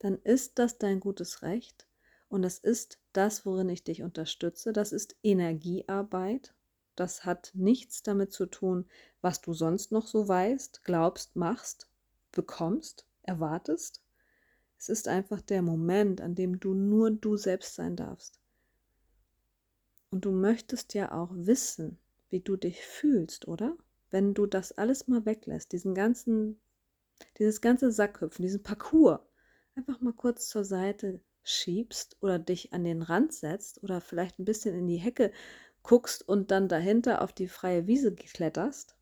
dann 0.00 0.18
ist 0.22 0.58
das 0.58 0.76
dein 0.78 1.00
gutes 1.00 1.42
Recht 1.42 1.86
und 2.28 2.42
das 2.42 2.58
ist 2.58 2.98
das, 3.12 3.46
worin 3.46 3.68
ich 3.68 3.84
dich 3.84 4.02
unterstütze. 4.02 4.72
Das 4.72 4.92
ist 4.92 5.16
Energiearbeit 5.22 6.52
das 7.00 7.24
hat 7.24 7.52
nichts 7.54 8.02
damit 8.02 8.30
zu 8.30 8.44
tun, 8.44 8.84
was 9.22 9.40
du 9.40 9.54
sonst 9.54 9.90
noch 9.90 10.06
so 10.06 10.28
weißt, 10.28 10.84
glaubst, 10.84 11.34
machst, 11.34 11.88
bekommst, 12.30 13.06
erwartest. 13.22 14.02
Es 14.78 14.90
ist 14.90 15.08
einfach 15.08 15.40
der 15.40 15.62
Moment, 15.62 16.20
an 16.20 16.34
dem 16.34 16.60
du 16.60 16.74
nur 16.74 17.10
du 17.10 17.38
selbst 17.38 17.74
sein 17.74 17.96
darfst. 17.96 18.38
Und 20.10 20.26
du 20.26 20.30
möchtest 20.30 20.92
ja 20.92 21.12
auch 21.12 21.30
wissen, 21.32 21.98
wie 22.28 22.40
du 22.40 22.58
dich 22.58 22.84
fühlst, 22.84 23.48
oder? 23.48 23.78
Wenn 24.10 24.34
du 24.34 24.44
das 24.44 24.72
alles 24.72 25.08
mal 25.08 25.24
weglässt, 25.24 25.72
diesen 25.72 25.94
ganzen, 25.94 26.60
dieses 27.38 27.62
ganze 27.62 27.92
Sackhüpfen, 27.92 28.42
diesen 28.42 28.62
Parcours, 28.62 29.20
einfach 29.80 30.00
mal 30.02 30.12
kurz 30.12 30.48
zur 30.48 30.64
Seite 30.64 31.20
schiebst 31.42 32.18
oder 32.20 32.38
dich 32.38 32.74
an 32.74 32.84
den 32.84 33.00
Rand 33.00 33.32
setzt 33.32 33.82
oder 33.82 34.02
vielleicht 34.02 34.38
ein 34.38 34.44
bisschen 34.44 34.74
in 34.74 34.86
die 34.86 34.98
Hecke 34.98 35.32
guckst 35.82 36.28
und 36.28 36.50
dann 36.50 36.68
dahinter 36.68 37.22
auf 37.22 37.32
die 37.32 37.48
freie 37.48 37.86
Wiese 37.86 38.14
kletterst, 38.14 38.94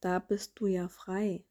da 0.00 0.18
bist 0.18 0.52
du 0.58 0.66
ja 0.66 0.88
frei. 0.88 1.44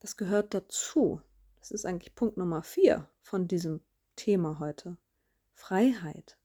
Das 0.00 0.16
gehört 0.16 0.52
dazu. 0.52 1.22
Das 1.60 1.70
ist 1.70 1.86
eigentlich 1.86 2.16
Punkt 2.16 2.36
Nummer 2.36 2.64
vier 2.64 3.08
von 3.20 3.46
diesem 3.46 3.80
Thema 4.16 4.58
heute. 4.58 4.96
Freiheit. 5.54 6.36